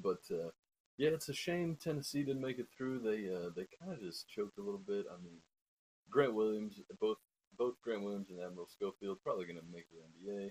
But 0.04 0.22
uh, 0.32 0.52
yeah, 0.98 1.10
it's 1.10 1.30
a 1.30 1.34
shame 1.34 1.78
Tennessee 1.82 2.24
didn't 2.24 2.42
make 2.42 2.60
it 2.60 2.68
through. 2.76 3.00
They 3.00 3.34
uh, 3.34 3.50
they 3.56 3.68
kind 3.80 3.94
of 3.94 4.02
just 4.02 4.28
choked 4.28 4.58
a 4.58 4.62
little 4.62 4.84
bit. 4.86 5.06
I 5.10 5.16
mean, 5.24 5.38
Grant 6.10 6.34
Williams, 6.34 6.82
both 7.00 7.18
both 7.62 7.80
Grant 7.84 8.02
Williams 8.02 8.32
and 8.32 8.40
Admiral 8.42 8.66
Schofield 8.66 9.20
probably 9.24 9.46
going 9.46 9.60
to 9.60 9.72
make 9.72 9.86
the 9.92 10.02
NBA. 10.02 10.48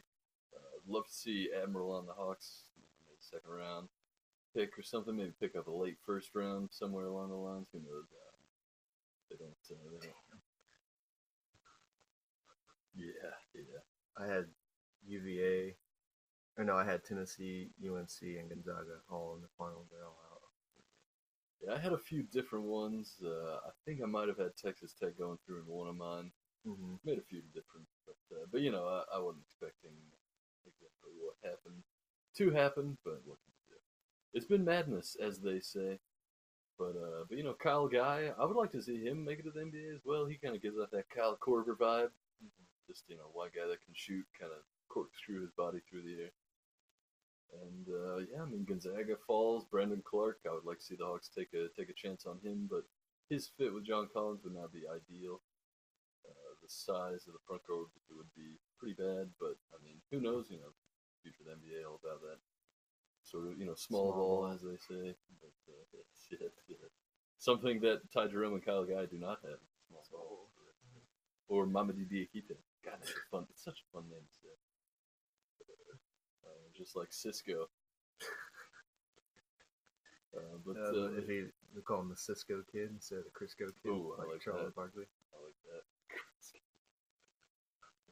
Uh, 0.54 0.78
love 0.86 1.08
to 1.08 1.12
see 1.12 1.50
Admiral 1.60 1.90
on 1.90 2.06
the 2.06 2.12
Hawks 2.12 2.66
in 2.76 2.82
the 3.10 3.18
second 3.18 3.50
round 3.50 3.88
pick 4.54 4.78
or 4.78 4.82
something. 4.82 5.16
Maybe 5.16 5.32
pick 5.40 5.56
up 5.56 5.66
a 5.66 5.72
late 5.72 5.96
first 6.06 6.36
round 6.36 6.68
somewhere 6.70 7.06
along 7.06 7.30
the 7.30 7.34
lines. 7.34 7.66
Who 7.72 7.80
knows? 7.80 8.06
Uh, 8.14 8.38
they 9.28 9.36
don't. 9.36 9.50
Uh, 9.50 9.90
they 9.90 10.06
don't. 10.06 10.14
Yeah, 12.94 13.34
yeah. 13.54 13.82
I 14.16 14.32
had 14.32 14.46
UVA, 15.04 15.74
or 16.58 16.64
no, 16.64 16.76
I 16.76 16.84
had 16.84 17.04
Tennessee, 17.04 17.70
UNC, 17.84 18.22
and 18.22 18.48
Gonzaga 18.48 19.00
all 19.10 19.34
in 19.34 19.42
the 19.42 19.48
final. 19.58 19.84
They're 19.90 20.04
all 20.04 20.18
out. 20.32 20.42
Yeah, 21.60 21.74
I 21.74 21.78
had 21.78 21.92
a 21.92 21.98
few 21.98 22.22
different 22.22 22.66
ones. 22.66 23.16
Uh, 23.24 23.56
I 23.66 23.70
think 23.84 24.00
I 24.00 24.06
might 24.06 24.28
have 24.28 24.38
had 24.38 24.56
Texas 24.56 24.94
Tech 24.94 25.18
going 25.18 25.38
through 25.44 25.62
in 25.62 25.66
one 25.66 25.88
of 25.88 25.96
mine. 25.96 26.30
Mm-hmm. 26.66 26.94
Made 27.04 27.18
a 27.18 27.22
few 27.22 27.40
different, 27.54 27.86
but 28.06 28.20
uh, 28.36 28.44
but 28.52 28.60
you 28.60 28.70
know, 28.70 28.84
I, 28.84 29.16
I 29.16 29.18
wasn't 29.18 29.44
expecting 29.46 29.96
exactly 30.66 31.12
what 31.16 31.36
happened 31.42 31.82
to 32.36 32.50
happen. 32.50 32.98
But 33.04 33.20
what 33.24 33.38
can 33.40 33.52
you 33.56 33.74
do? 33.74 33.80
It's 34.34 34.46
been 34.46 34.64
madness, 34.64 35.16
as 35.22 35.40
they 35.40 35.60
say. 35.60 35.98
But 36.78 36.96
uh, 36.96 37.24
but 37.28 37.38
you 37.38 37.44
know, 37.44 37.54
Kyle 37.54 37.88
Guy, 37.88 38.30
I 38.38 38.44
would 38.44 38.56
like 38.56 38.72
to 38.72 38.82
see 38.82 39.02
him 39.02 39.24
make 39.24 39.38
it 39.38 39.44
to 39.44 39.50
the 39.50 39.60
NBA 39.60 39.94
as 39.94 40.02
well. 40.04 40.26
He 40.26 40.36
kind 40.36 40.54
of 40.54 40.62
gives 40.62 40.76
off 40.78 40.90
that 40.92 41.08
Kyle 41.08 41.38
Korver 41.40 41.76
vibe. 41.76 42.10
Just 42.86 43.04
you 43.08 43.16
know, 43.16 43.30
white 43.32 43.52
guy 43.54 43.66
that 43.68 43.84
can 43.84 43.94
shoot, 43.94 44.24
kind 44.38 44.52
of 44.52 44.60
corkscrew 44.88 45.40
his 45.40 45.52
body 45.56 45.78
through 45.88 46.02
the 46.02 46.22
air. 46.24 46.32
And 47.64 47.86
uh, 47.88 48.16
yeah, 48.30 48.42
I 48.42 48.46
mean 48.46 48.64
Gonzaga 48.64 49.16
falls. 49.26 49.64
Brandon 49.70 50.02
Clarke, 50.04 50.40
I 50.48 50.52
would 50.52 50.64
like 50.64 50.78
to 50.78 50.84
see 50.84 50.96
the 50.96 51.04
Hawks 51.04 51.30
take 51.36 51.52
a 51.54 51.68
take 51.78 51.90
a 51.90 51.94
chance 51.94 52.26
on 52.26 52.38
him, 52.42 52.68
but 52.70 52.84
his 53.28 53.50
fit 53.58 53.72
with 53.72 53.86
John 53.86 54.08
Collins 54.12 54.40
would 54.44 54.54
not 54.54 54.72
be 54.72 54.82
ideal. 54.88 55.40
Size 56.70 57.26
of 57.26 57.34
the 57.34 57.42
front 57.46 57.66
court 57.66 57.90
would, 57.90 58.16
would 58.22 58.32
be 58.38 58.54
pretty 58.78 58.94
bad, 58.94 59.26
but 59.42 59.58
I 59.74 59.82
mean, 59.82 59.98
who 60.10 60.20
knows? 60.22 60.46
You 60.50 60.62
know, 60.62 60.70
future 61.22 61.42
the 61.44 61.58
NBA 61.58 61.82
all 61.82 61.98
about 61.98 62.22
that 62.22 62.38
sort 63.26 63.50
of 63.50 63.58
you 63.58 63.66
know 63.66 63.74
small, 63.74 64.12
Small 64.12 64.12
ball, 64.14 64.36
ball. 64.46 64.52
as 64.54 64.62
they 64.62 64.78
say. 64.78 65.14
But 65.42 65.54
uh, 65.66 65.82
yes, 66.30 66.54
yes. 66.68 66.78
something 67.38 67.80
that 67.80 68.06
Ty 68.14 68.28
Jerome 68.28 68.54
and 68.54 68.64
Kyle 68.64 68.84
Guy 68.86 69.06
do 69.06 69.18
not 69.18 69.42
have. 69.42 69.58
Small 69.90 70.06
ball. 70.12 70.46
Or 71.50 71.66
Mamadi 71.66 72.06
Diakite. 72.06 72.54
God, 72.84 72.94
that's 73.02 73.12
fun. 73.30 73.44
It's 73.50 73.64
such 73.64 73.82
a 73.82 73.88
fun 73.92 74.06
name 74.08 74.22
to 74.22 74.36
say. 74.38 74.54
Uh, 76.46 76.70
just 76.76 76.94
like 76.96 77.10
Sisqo. 77.10 77.66
Uh, 80.30 80.58
but 80.64 80.76
Uh, 80.78 81.10
uh, 81.10 81.18
if 81.18 81.26
he, 81.26 81.42
we 81.74 81.82
call 81.82 82.00
him 82.00 82.08
the 82.08 82.14
Cisco 82.16 82.62
kid 82.70 82.90
instead 82.94 83.18
of 83.18 83.24
the 83.24 83.30
Crisco 83.34 83.66
kid, 83.82 83.88
Ooh, 83.90 84.14
I 84.14 84.22
like, 84.22 84.46
like 84.46 84.56
that. 84.62 84.74
Barkley. 84.76 85.06
I 85.34 85.36
like 85.42 85.58
that. 85.66 85.82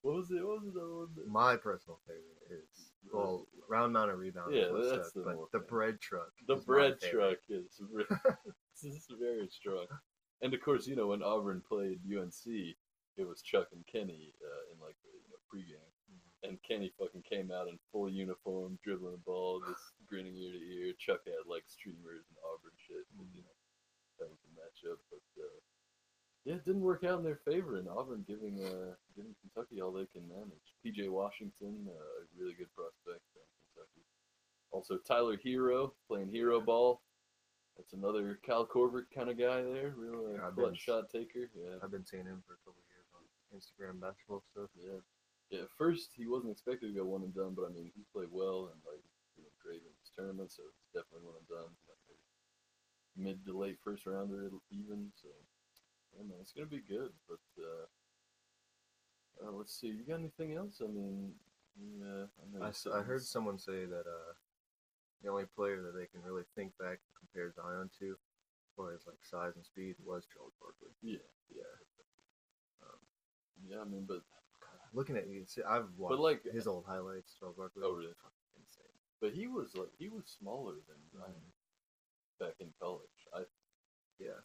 What 0.02 0.14
was 0.14 0.30
it? 0.30 0.46
What 0.46 0.62
was 0.64 0.74
the 0.74 0.80
one? 0.80 1.08
That... 1.16 1.28
My 1.28 1.56
personal 1.56 1.98
favorite 2.06 2.62
is 2.62 2.90
well, 3.12 3.46
round 3.68 3.96
amount 3.96 4.10
of 4.10 4.18
rebounds. 4.18 4.54
Yeah, 4.54 4.68
that's 4.72 5.10
stuck, 5.10 5.14
the 5.14 5.20
but 5.22 5.52
the 5.52 5.60
bread 5.60 6.00
truck. 6.00 6.30
The 6.46 6.56
bread 6.56 7.00
truck 7.00 7.38
is 7.48 7.80
re- 7.90 8.04
this 8.82 8.94
is 8.94 9.06
very 9.18 9.48
strong. 9.48 9.86
And 10.42 10.54
of 10.54 10.60
course, 10.60 10.86
you 10.86 10.96
know 10.96 11.08
when 11.08 11.22
Auburn 11.22 11.62
played 11.66 12.00
UNC, 12.06 12.46
it 13.16 13.26
was 13.26 13.42
Chuck 13.42 13.68
and 13.72 13.84
Kenny 13.86 14.34
uh, 14.42 14.72
in 14.72 14.80
like 14.80 14.96
the 15.02 15.12
you 15.14 15.30
know, 15.30 15.42
pregame, 15.50 15.92
Mm-hmm. 16.08 16.48
and 16.48 16.62
Kenny 16.64 16.88
fucking 16.96 17.26
came 17.28 17.52
out 17.52 17.68
in 17.68 17.76
full 17.92 18.08
uniform, 18.08 18.78
dribbling 18.80 19.20
the 19.20 19.26
ball, 19.28 19.60
just 19.60 19.92
grinning 20.08 20.36
ear 20.36 20.52
to 20.56 20.62
ear. 20.64 20.92
Chuck 20.96 21.20
had 21.26 21.44
like 21.44 21.68
streamers 21.68 22.24
and 22.32 22.38
Auburn 22.48 22.72
shit, 22.80 23.04
and, 23.12 23.28
you 23.36 23.44
know 23.44 23.58
that 24.18 24.30
was 24.30 24.40
the 24.40 24.56
matchup. 24.56 24.96
But 25.12 25.26
uh, 25.36 25.60
yeah, 26.48 26.54
it 26.56 26.64
didn't 26.64 26.80
work 26.80 27.04
out 27.04 27.18
in 27.18 27.24
their 27.24 27.40
favor, 27.44 27.76
and 27.76 27.88
Auburn 27.92 28.24
giving 28.26 28.56
uh, 28.64 28.96
giving 29.14 29.34
Kentucky 29.44 29.82
all 29.82 29.92
they 29.92 30.08
can 30.08 30.24
manage. 30.26 30.64
P.J. 30.82 31.08
Washington, 31.08 31.84
uh, 31.86 31.92
a 31.92 32.24
really 32.40 32.54
good 32.56 32.72
prospect 32.72 33.20
from 33.36 33.44
Kentucky. 33.68 34.00
Also 34.72 34.96
Tyler 34.96 35.36
Herro 35.36 35.92
playing 36.08 36.30
hero 36.32 36.58
ball. 36.60 37.02
That's 37.76 37.92
another 37.92 38.40
Kyle 38.46 38.64
Korver 38.66 39.04
kind 39.14 39.28
of 39.28 39.36
guy 39.38 39.60
there, 39.62 39.92
real 39.94 40.24
uh, 40.26 40.32
Yeah, 40.40 40.50
clutch 40.56 40.72
been- 40.72 40.74
shot 40.80 41.04
taker. 41.12 41.52
Yeah, 41.54 41.76
I've 41.84 41.92
been 41.92 42.06
seeing 42.08 42.24
him 42.24 42.42
for 42.48 42.54
a 42.56 42.62
couple 42.64 42.80
of 42.80 42.88
years 42.90 43.06
on 43.12 43.22
Instagram 43.52 44.00
basketball 44.00 44.42
stuff. 44.50 44.72
yeah, 44.74 44.98
yeah. 45.52 45.68
At 45.68 45.72
first 45.76 46.16
he 46.16 46.26
wasn't 46.26 46.52
expected 46.56 46.88
to 46.88 46.96
go 46.96 47.04
one 47.04 47.22
and 47.28 47.34
done, 47.36 47.52
but 47.54 47.68
I 47.68 47.70
mean 47.76 47.92
he 47.94 48.02
played 48.12 48.32
well 48.32 48.72
and 48.72 48.80
like 48.88 49.04
doing 49.36 49.52
great 49.60 49.84
in 49.84 49.92
this 50.00 50.10
tournament, 50.16 50.48
so 50.50 50.64
it's 50.64 50.88
definitely 50.96 51.28
one 51.28 51.36
and 51.38 51.48
done. 51.52 51.70
Like 51.86 52.00
mid 53.20 53.44
to 53.46 53.52
late 53.52 53.76
first 53.84 54.06
rounder 54.06 54.48
even, 54.70 55.10
so 55.14 55.28
yeah, 56.18 56.24
man, 56.26 56.38
it's 56.40 56.52
gonna 56.52 56.66
be 56.66 56.82
good. 56.82 57.12
But 57.28 57.38
uh, 57.62 57.86
uh, 59.46 59.52
let's 59.52 59.78
see, 59.78 59.86
you 59.88 60.02
got 60.06 60.18
anything 60.18 60.54
else? 60.54 60.82
I 60.82 60.88
mean, 60.90 61.32
yeah, 61.78 62.26
I, 62.60 62.66
I, 62.66 62.68
s- 62.68 62.86
I 62.92 63.00
heard 63.02 63.22
someone 63.22 63.58
say 63.58 63.84
that 63.86 64.04
uh, 64.06 64.32
the 65.22 65.30
only 65.30 65.44
player 65.54 65.80
that 65.82 65.94
they 65.94 66.06
can 66.06 66.22
really 66.26 66.42
think 66.56 66.72
back 66.78 66.98
and 66.98 67.14
compare 67.18 67.52
Zion 67.54 67.88
to, 68.00 68.10
as 68.10 68.72
far 68.76 68.92
as 68.94 69.06
like 69.06 69.22
size 69.22 69.52
and 69.56 69.64
speed, 69.64 69.94
was 70.04 70.26
Charles 70.32 70.54
Barkley. 70.60 70.90
Yeah, 71.02 71.22
yeah, 71.54 71.62
Um, 72.82 72.98
yeah. 73.70 73.80
I 73.80 73.84
mean, 73.84 74.04
but 74.08 74.22
looking 74.92 75.16
at 75.16 75.28
you, 75.28 75.44
see, 75.46 75.62
I've 75.62 75.86
watched 75.96 76.10
but 76.18 76.20
like- 76.20 76.42
his 76.52 76.66
old 76.66 76.84
highlights. 76.86 77.34
Charles 77.38 77.56
Barkley. 77.56 77.82
Oh, 77.84 77.92
really? 77.94 78.14
Insane. 78.58 78.90
but 79.20 79.32
he 79.32 79.46
was 79.46 79.76
like 79.76 79.90
he 79.98 80.08
was 80.08 80.24
smaller 80.26 80.74
than 80.88 80.98
Ryan 81.14 81.46
back 82.40 82.54
in 82.60 82.68
college. 82.80 83.22
I 83.32 83.42
Yeah. 84.18 84.42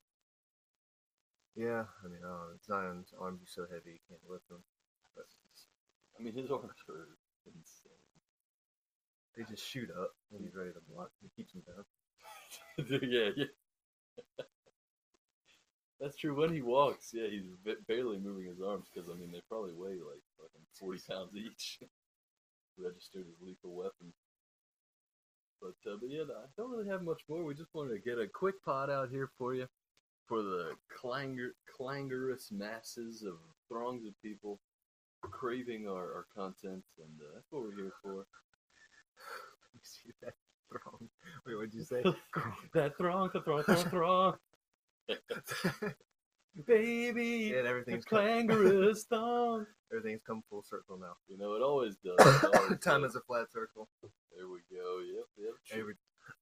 Yeah, 1.55 1.85
I 2.03 2.07
mean, 2.07 2.23
uh, 2.25 2.57
Zion's 2.65 3.13
arms 3.19 3.41
are 3.43 3.51
so 3.51 3.61
heavy 3.69 3.91
you 3.93 3.99
can't 4.09 4.21
lift 4.29 4.47
them. 4.49 4.63
But 5.15 5.25
I 6.19 6.23
mean 6.23 6.33
his 6.33 6.49
arms 6.51 6.73
are 6.89 7.07
insane. 7.45 8.01
they 9.37 9.43
just 9.43 9.67
shoot 9.67 9.89
up 9.91 10.11
when 10.29 10.43
he's 10.43 10.55
ready 10.55 10.71
to 10.71 10.81
block. 10.93 11.11
He 11.21 11.29
keeps 11.35 11.53
them 11.53 11.63
down. 11.67 11.85
yeah, 13.03 13.29
yeah. 13.35 13.45
That's 15.99 16.17
true. 16.17 16.35
When 16.35 16.53
he 16.53 16.61
walks, 16.61 17.11
yeah, 17.13 17.27
he's 17.29 17.45
ba- 17.63 17.81
barely 17.87 18.17
moving 18.19 18.45
his 18.47 18.61
arms 18.61 18.87
because 18.93 19.09
I 19.09 19.15
mean 19.15 19.31
they 19.31 19.41
probably 19.47 19.73
weigh 19.73 20.01
like 20.01 20.23
fucking 20.37 20.65
forty 20.79 21.01
pounds 21.09 21.35
each, 21.35 21.79
registered 22.77 23.25
as 23.29 23.41
lethal 23.41 23.73
weapons. 23.73 24.15
But 25.61 25.75
uh, 25.89 25.95
but 26.01 26.09
yeah, 26.09 26.23
I 26.23 26.47
don't 26.57 26.71
really 26.71 26.89
have 26.89 27.03
much 27.03 27.21
more. 27.29 27.43
We 27.43 27.53
just 27.55 27.73
wanted 27.73 27.93
to 27.93 27.99
get 27.99 28.19
a 28.19 28.27
quick 28.27 28.55
pod 28.65 28.89
out 28.89 29.09
here 29.09 29.29
for 29.37 29.53
you, 29.55 29.67
for 30.27 30.41
the 30.41 30.71
clangor 31.01 31.49
clangorous 31.75 32.51
masses 32.51 33.23
of 33.23 33.35
throngs 33.67 34.05
of 34.05 34.13
people 34.21 34.59
craving 35.21 35.87
our, 35.87 36.13
our 36.13 36.25
content, 36.35 36.83
and 36.97 37.19
uh, 37.21 37.31
that's 37.33 37.47
what 37.51 37.63
we're 37.63 37.75
here 37.75 37.93
for. 38.01 38.11
you 39.73 39.79
see 39.81 40.11
that 40.21 40.33
throng? 40.69 41.09
Wait, 41.45 41.55
what'd 41.55 41.73
you 41.73 41.83
say? 41.83 42.03
that 42.73 42.97
throng, 42.97 43.29
the 43.33 43.41
throng, 43.41 43.63
throng, 43.63 43.85
throng, 43.85 44.33
baby. 46.67 47.53
and 47.53 47.67
everything's 47.67 48.05
clangorous 48.05 49.03
thong. 49.09 49.65
everything's 49.91 50.21
come 50.25 50.43
full 50.49 50.63
circle 50.63 50.97
now. 50.97 51.13
You 51.27 51.37
know, 51.37 51.53
it 51.53 51.61
always 51.61 51.95
does. 51.97 52.15
It 52.43 52.55
always 52.55 52.79
Time 52.79 53.01
does. 53.01 53.11
is 53.11 53.17
a 53.17 53.21
flat 53.21 53.51
circle. 53.51 53.89
There 54.01 54.47
we 54.47 54.59
go. 54.75 54.99
Yep, 54.99 55.25
yep. 55.37 55.79
Every, 55.79 55.93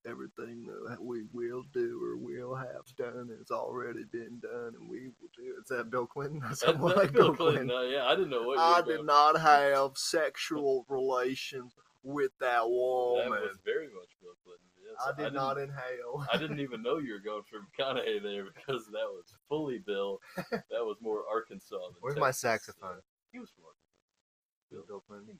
everything 0.05 0.65
that 0.89 1.01
we 1.01 1.23
will 1.31 1.63
do 1.73 1.99
or 2.03 2.17
will 2.17 2.55
have 2.55 2.85
done 2.97 3.29
has 3.37 3.51
already 3.51 4.03
been 4.11 4.39
done, 4.41 4.73
and 4.79 4.89
we 4.89 5.07
will 5.07 5.29
do. 5.37 5.53
Is 5.61 5.67
that 5.69 5.89
Bill 5.91 6.07
Clinton? 6.07 6.39
That's, 6.43 6.61
Someone 6.61 6.95
like 6.95 7.11
Bill 7.13 7.27
Bill 7.33 7.35
Clinton. 7.35 7.67
Clinton. 7.69 7.77
Uh, 7.77 7.97
yeah, 7.97 8.05
I 8.07 8.15
didn't 8.15 8.29
know 8.31 8.43
what 8.43 8.55
you 8.57 8.61
I 8.61 8.81
did 8.97 9.05
not 9.05 9.39
have 9.41 9.91
sexual 9.95 10.85
relations 10.89 11.73
with 12.03 12.31
that 12.39 12.61
That 12.61 12.69
woman. 12.69 13.29
was 13.41 13.57
very 13.63 13.85
much 13.87 14.09
Bill 14.21 14.33
Clinton. 14.43 14.65
Yes, 14.83 14.95
I 15.05 15.09
did 15.21 15.33
didn't- 15.33 15.69
inhale. 15.69 16.25
I 16.33 16.37
didn't 16.39 16.59
even 16.59 16.81
know 16.81 16.97
you 16.97 17.13
were 17.13 17.19
going 17.19 17.43
for 17.43 17.59
McConaughey 17.59 18.21
there 18.23 18.45
because 18.45 18.85
that 18.87 19.07
was 19.07 19.25
fully 19.47 19.77
Bill. 19.85 20.19
That 20.51 20.63
was 20.83 20.97
more 21.01 21.23
Arkansas 21.31 21.77
than 21.77 21.95
Where's 22.01 22.17
my 22.17 22.27
Texas. 22.27 22.41
saxophone? 22.41 22.97
He 23.31 23.39
was 23.39 23.49
from 23.51 23.63
Arkansas. 23.65 24.87
Bill 24.87 25.01
Clinton. 25.07 25.39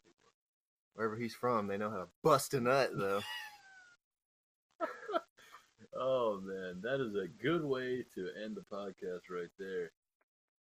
Wherever 0.93 1.15
he's 1.15 1.34
from, 1.34 1.67
they 1.67 1.78
know 1.78 1.89
how 1.89 1.97
to 2.00 2.08
bust 2.21 2.54
a 2.54 2.60
nut, 2.62 2.91
though. 2.93 3.21
Oh 5.95 6.39
man, 6.41 6.80
that 6.84 7.01
is 7.01 7.15
a 7.15 7.27
good 7.43 7.63
way 7.65 8.06
to 8.15 8.30
end 8.43 8.56
the 8.56 8.62
podcast 8.73 9.30
right 9.30 9.51
there. 9.60 9.91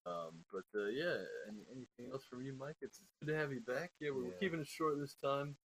Um, 0.06 0.44
but 0.52 0.66
uh, 0.78 0.88
yeah, 0.88 1.16
any, 1.48 1.62
anything 1.72 2.12
else 2.12 2.26
from 2.30 2.42
you, 2.44 2.54
Mike? 2.60 2.76
It's 2.82 3.00
good 3.22 3.32
to 3.32 3.38
have 3.38 3.54
you 3.54 3.62
back. 3.62 3.92
Yeah, 4.02 4.10
we're, 4.14 4.26
Yeah. 4.26 4.38
keeping 4.40 4.60
it 4.60 4.68
short 4.68 5.00
this 5.00 5.16
time. 5.16 5.56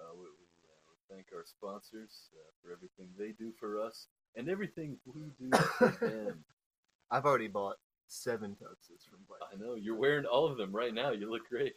Uh, 0.00 0.14
we, 0.14 0.22
we, 0.22 0.26
uh, 0.26 0.82
we 0.90 1.14
thank 1.14 1.26
our 1.32 1.44
sponsors 1.46 2.30
uh, 2.34 2.50
for 2.60 2.72
everything 2.72 3.08
they 3.16 3.30
do 3.38 3.52
for 3.58 3.80
us 3.80 4.08
and 4.34 4.48
everything 4.48 4.96
we 5.06 5.22
do 5.38 5.56
for 5.78 5.94
them. 6.00 6.44
I've 7.12 7.24
already 7.24 7.48
bought 7.48 7.76
seven 8.08 8.56
tuxes 8.60 9.08
from 9.08 9.20
Black. 9.28 9.40
I 9.52 9.56
know 9.64 9.74
you're 9.76 9.96
wearing 9.96 10.24
all 10.26 10.46
of 10.50 10.56
them 10.58 10.74
right 10.74 10.92
now. 10.92 11.12
You 11.12 11.30
look 11.30 11.48
great. 11.48 11.74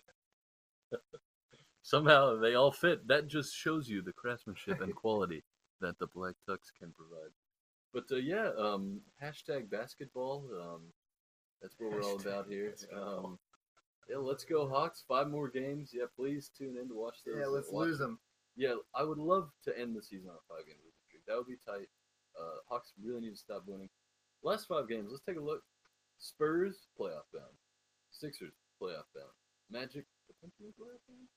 Somehow 1.84 2.38
they 2.40 2.56
all 2.56 2.72
fit. 2.72 3.08
That 3.08 3.28
just 3.28 3.56
shows 3.56 3.88
you 3.88 4.02
the 4.02 4.14
craftsmanship 4.14 4.82
and 4.82 4.96
quality 4.96 5.44
that 5.82 6.00
the 6.00 6.08
black 6.08 6.36
tux 6.48 6.72
can 6.78 6.94
provide. 6.94 7.32
But 7.94 8.06
uh, 8.12 8.20
yeah, 8.20 8.52
um, 8.58 9.02
hashtag 9.22 9.70
basketball. 9.70 10.46
Um, 10.54 10.82
that's 11.62 11.76
what 11.78 11.92
we're 11.92 12.04
all 12.04 12.20
about 12.20 12.48
here. 12.48 12.74
Um, 12.96 13.38
yeah, 14.10 14.18
let's 14.18 14.44
go 14.46 14.68
Hawks. 14.68 15.04
Five 15.08 15.28
more 15.28 15.50
games. 15.50 15.92
Yeah, 15.94 16.06
please 16.16 16.50
tune 16.58 16.78
in 16.82 16.88
to 16.88 16.96
watch 16.96 17.18
those. 17.26 17.36
Yeah, 17.40 17.48
let's 17.48 17.72
watch 17.72 17.88
lose 17.88 18.00
them. 18.00 18.20
yeah, 18.56 18.76
I 18.96 19.04
would 19.04 19.18
love 19.18 19.50
to 19.66 19.78
end 19.78 19.96
the 19.96 20.02
season 20.02 20.30
on 20.30 20.36
a 20.36 20.46
five 20.48 20.66
game 20.66 20.78
losing 20.80 21.04
streak. 21.08 21.24
That 21.28 21.38
would 21.38 21.48
be 21.48 21.58
tight. 21.66 21.88
Uh, 22.40 22.64
Hawks 22.70 22.94
really 23.04 23.22
need 23.22 23.32
to 23.32 23.38
stop 23.38 23.64
winning. 23.68 23.90
Last 24.44 24.68
five 24.68 24.88
games, 24.88 25.10
let's 25.12 25.24
take 25.28 25.38
a 25.38 25.44
look. 25.44 25.62
Spurs, 26.18 26.88
playoff 27.00 27.28
bound. 27.34 27.54
Sixers, 28.12 28.54
playoff 28.82 29.10
bound. 29.14 29.36
Magic, 29.70 30.06
potentially 30.28 30.70
playoff 30.80 31.04
bound. 31.08 31.28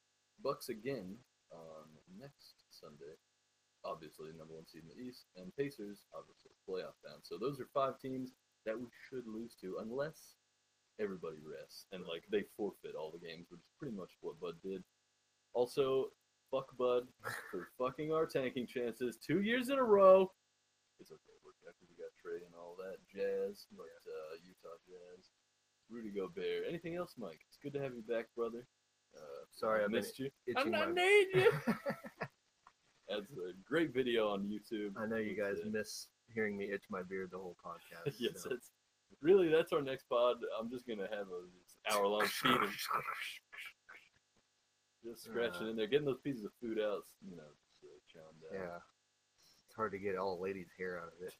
Bucks 0.43 0.69
again 0.69 1.17
on 1.53 1.87
next 2.19 2.65
Sunday. 2.71 3.15
Obviously, 3.85 4.29
number 4.37 4.55
one 4.55 4.67
seed 4.67 4.83
in 4.83 4.89
the 4.89 5.03
East. 5.03 5.27
And 5.37 5.55
Pacers, 5.57 6.07
obviously, 6.17 6.53
playoff 6.69 6.97
bound. 7.05 7.23
So 7.23 7.37
those 7.37 7.61
are 7.61 7.69
five 7.73 7.99
teams 8.01 8.33
that 8.65 8.79
we 8.79 8.87
should 9.09 9.27
lose 9.27 9.55
to 9.61 9.77
unless 9.81 10.37
everybody 11.01 11.37
rests 11.43 11.87
and 11.93 12.05
like 12.07 12.23
they 12.31 12.45
forfeit 12.57 12.95
all 12.95 13.11
the 13.13 13.21
games, 13.21 13.47
which 13.51 13.61
is 13.61 13.73
pretty 13.79 13.95
much 13.97 14.11
what 14.21 14.41
Bud 14.41 14.55
did. 14.63 14.83
Also, 15.53 16.09
fuck 16.51 16.77
Bud 16.79 17.05
for 17.51 17.69
fucking 17.79 18.13
our 18.13 18.27
tanking 18.27 18.67
chances 18.67 19.17
two 19.17 19.41
years 19.43 19.69
in 19.69 19.79
a 19.79 19.85
row. 19.85 20.31
It's 21.01 21.11
okay. 21.11 21.37
We're 21.45 21.55
after 21.69 21.85
we 21.91 21.97
got 21.99 22.15
Trae 22.17 22.45
and 22.47 22.55
all 22.55 22.77
that 22.79 22.99
jazz, 23.11 23.67
but 23.77 23.85
uh, 23.85 24.35
Utah 24.45 24.79
Jazz, 24.87 25.31
Rudy 25.91 26.11
Gobert. 26.11 26.65
Anything 26.69 26.97
else, 26.97 27.15
Mike? 27.19 27.41
It's 27.49 27.59
good 27.63 27.73
to 27.75 27.83
have 27.83 27.95
you 27.95 28.03
back, 28.03 28.27
brother. 28.37 28.67
Uh, 29.17 29.45
Sorry, 29.53 29.81
I 29.81 29.85
I've 29.85 29.91
been 29.91 30.01
missed 30.01 30.19
you. 30.19 30.31
I, 30.57 30.61
I 30.61 30.93
need 30.93 31.27
you. 31.35 31.53
That's 33.15 33.33
a 33.33 33.53
great 33.67 33.93
video 33.95 34.29
on 34.29 34.43
YouTube. 34.43 34.93
I 34.97 35.07
know 35.07 35.17
you 35.17 35.37
guys 35.37 35.59
It's, 35.59 35.67
uh, 35.67 35.71
miss 35.71 36.07
hearing 36.33 36.57
me 36.57 36.65
itch 36.73 36.85
my 36.91 37.03
beard 37.03 37.31
the 37.31 37.39
whole 37.39 37.57
podcast. 37.65 38.15
yes, 38.19 38.43
so. 38.43 38.49
that's 38.51 38.73
really 39.21 39.49
that's 39.49 39.73
our 39.73 39.83
next 39.83 40.09
pod. 40.09 40.37
I'm 40.59 40.71
just 40.71 40.87
gonna 40.87 41.09
have 41.11 41.27
a 41.29 41.93
hour 41.95 42.07
long 42.07 42.27
feed 42.27 42.53
of 42.53 42.71
just 45.05 45.25
scratching 45.25 45.67
Uh, 45.67 45.71
in 45.71 45.77
there, 45.77 45.87
getting 45.87 46.07
those 46.07 46.21
pieces 46.23 46.45
of 46.45 46.53
food 46.61 46.79
out. 46.81 47.05
You 47.29 47.37
know, 47.37 47.43
just, 47.83 48.17
uh, 48.17 48.57
down. 48.57 48.69
Yeah. 48.69 48.79
It's 49.67 49.77
hard 49.77 49.93
to 49.93 49.99
get 49.99 50.17
all 50.17 50.41
ladies' 50.41 50.69
hair 50.79 51.01
out 51.01 51.09
of 51.09 51.27
it. 51.27 51.35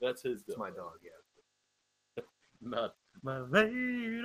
That's 0.00 0.22
his 0.22 0.42
It's 0.46 0.58
my 0.58 0.70
dog, 0.70 0.98
yeah. 1.02 2.22
Not 2.60 2.94
my 3.22 3.40
lady. 3.40 4.20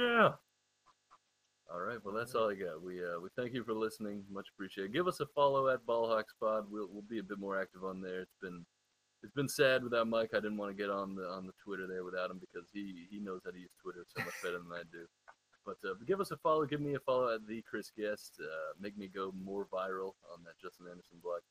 All 1.72 1.82
right, 1.82 2.00
well 2.04 2.16
that's 2.16 2.34
all 2.34 2.50
I 2.50 2.56
got. 2.56 2.82
We 2.82 3.04
uh, 3.04 3.20
we 3.22 3.30
thank 3.36 3.54
you 3.54 3.64
for 3.64 3.74
listening. 3.74 4.24
Much 4.32 4.48
appreciated. 4.56 4.92
Give 4.92 5.08
us 5.08 5.20
a 5.20 5.28
follow 5.28 5.70
at 5.70 5.86
Ballhawks 5.86 6.34
Pod. 6.40 6.66
We'll 6.70 6.88
we'll 6.92 7.04
be 7.08 7.20
a 7.20 7.24
bit 7.24 7.38
more 7.38 7.62
active 7.62 7.84
on 7.84 8.02
there. 8.02 8.22
It's 8.22 8.38
been 8.42 8.66
it's 9.22 9.34
been 9.34 9.50
sad 9.50 9.84
without 9.84 10.08
Mike. 10.08 10.32
I 10.34 10.38
didn't 10.38 10.58
want 10.58 10.76
to 10.76 10.82
get 10.82 10.90
on 10.90 11.14
the 11.14 11.24
on 11.30 11.46
the 11.46 11.54
Twitter 11.64 11.86
there 11.86 12.04
without 12.04 12.32
him 12.32 12.40
because 12.40 12.68
he 12.74 13.06
he 13.12 13.20
knows 13.20 13.42
how 13.46 13.52
to 13.52 13.60
use 13.60 13.70
Twitter 13.82 14.04
so 14.08 14.24
much 14.24 14.34
better 14.42 14.58
than 14.58 14.74
I 14.74 14.82
do. 14.92 15.06
But 15.66 15.78
uh, 15.88 15.94
give 16.08 16.20
us 16.20 16.32
a 16.32 16.38
follow. 16.38 16.66
Give 16.66 16.82
me 16.82 16.96
a 16.96 17.00
follow 17.00 17.36
at 17.36 17.46
the 17.46 17.62
Chris 17.70 17.92
Guest. 17.96 18.42
Uh, 18.42 18.74
make 18.80 18.98
me 18.98 19.08
go 19.08 19.32
more 19.38 19.68
viral 19.72 20.14
on 20.34 20.42
that 20.46 20.58
Justin 20.60 20.88
Anderson 20.90 21.20
block. 21.22 21.42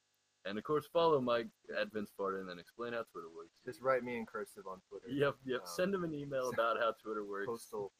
And 0.44 0.58
of 0.58 0.64
course, 0.64 0.88
follow 0.92 1.20
Mike 1.20 1.48
at 1.78 1.92
Vince 1.92 2.10
Barton 2.18 2.48
and 2.50 2.58
explain 2.58 2.92
how 2.92 3.04
Twitter 3.12 3.28
works. 3.36 3.60
Just 3.64 3.82
write 3.82 4.02
me 4.02 4.16
in 4.16 4.26
cursive 4.26 4.64
on 4.66 4.80
Twitter. 4.88 5.06
Yep, 5.14 5.36
yep. 5.44 5.60
Um, 5.60 5.66
Send 5.66 5.94
him 5.94 6.04
an 6.04 6.14
email 6.14 6.50
about 6.50 6.78
how 6.78 6.94
Twitter 7.02 7.24
works. 7.24 7.46
Postal 7.46 7.92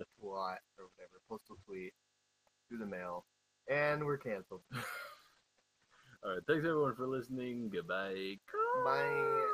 twat 0.00 0.58
or 0.78 0.88
whatever. 0.96 1.20
Postal 1.28 1.56
tweet 1.66 1.92
through 2.68 2.78
the 2.78 2.86
mail. 2.86 3.24
And 3.70 4.04
we're 4.04 4.18
canceled. 4.18 4.62
All 6.24 6.32
right. 6.32 6.42
Thanks 6.46 6.66
everyone 6.66 6.94
for 6.96 7.06
listening. 7.06 7.70
Goodbye. 7.72 8.36
Bye. 8.84 9.48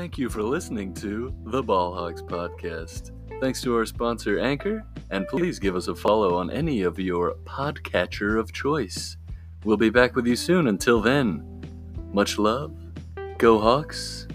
Thank 0.00 0.16
you 0.16 0.30
for 0.30 0.42
listening 0.42 0.94
to 0.94 1.30
the 1.44 1.62
Ballhawks 1.62 2.22
podcast. 2.22 3.10
Thanks 3.38 3.60
to 3.60 3.76
our 3.76 3.84
sponsor, 3.84 4.38
Anchor, 4.38 4.82
and 5.10 5.28
please 5.28 5.58
give 5.58 5.76
us 5.76 5.88
a 5.88 5.94
follow 5.94 6.36
on 6.36 6.50
any 6.50 6.80
of 6.80 6.98
your 6.98 7.34
podcatcher 7.44 8.40
of 8.40 8.50
choice. 8.50 9.18
We'll 9.62 9.76
be 9.76 9.90
back 9.90 10.16
with 10.16 10.26
you 10.26 10.36
soon. 10.36 10.68
Until 10.68 11.02
then, 11.02 11.44
much 12.14 12.38
love, 12.38 12.74
go 13.36 13.58
Hawks, 13.58 14.26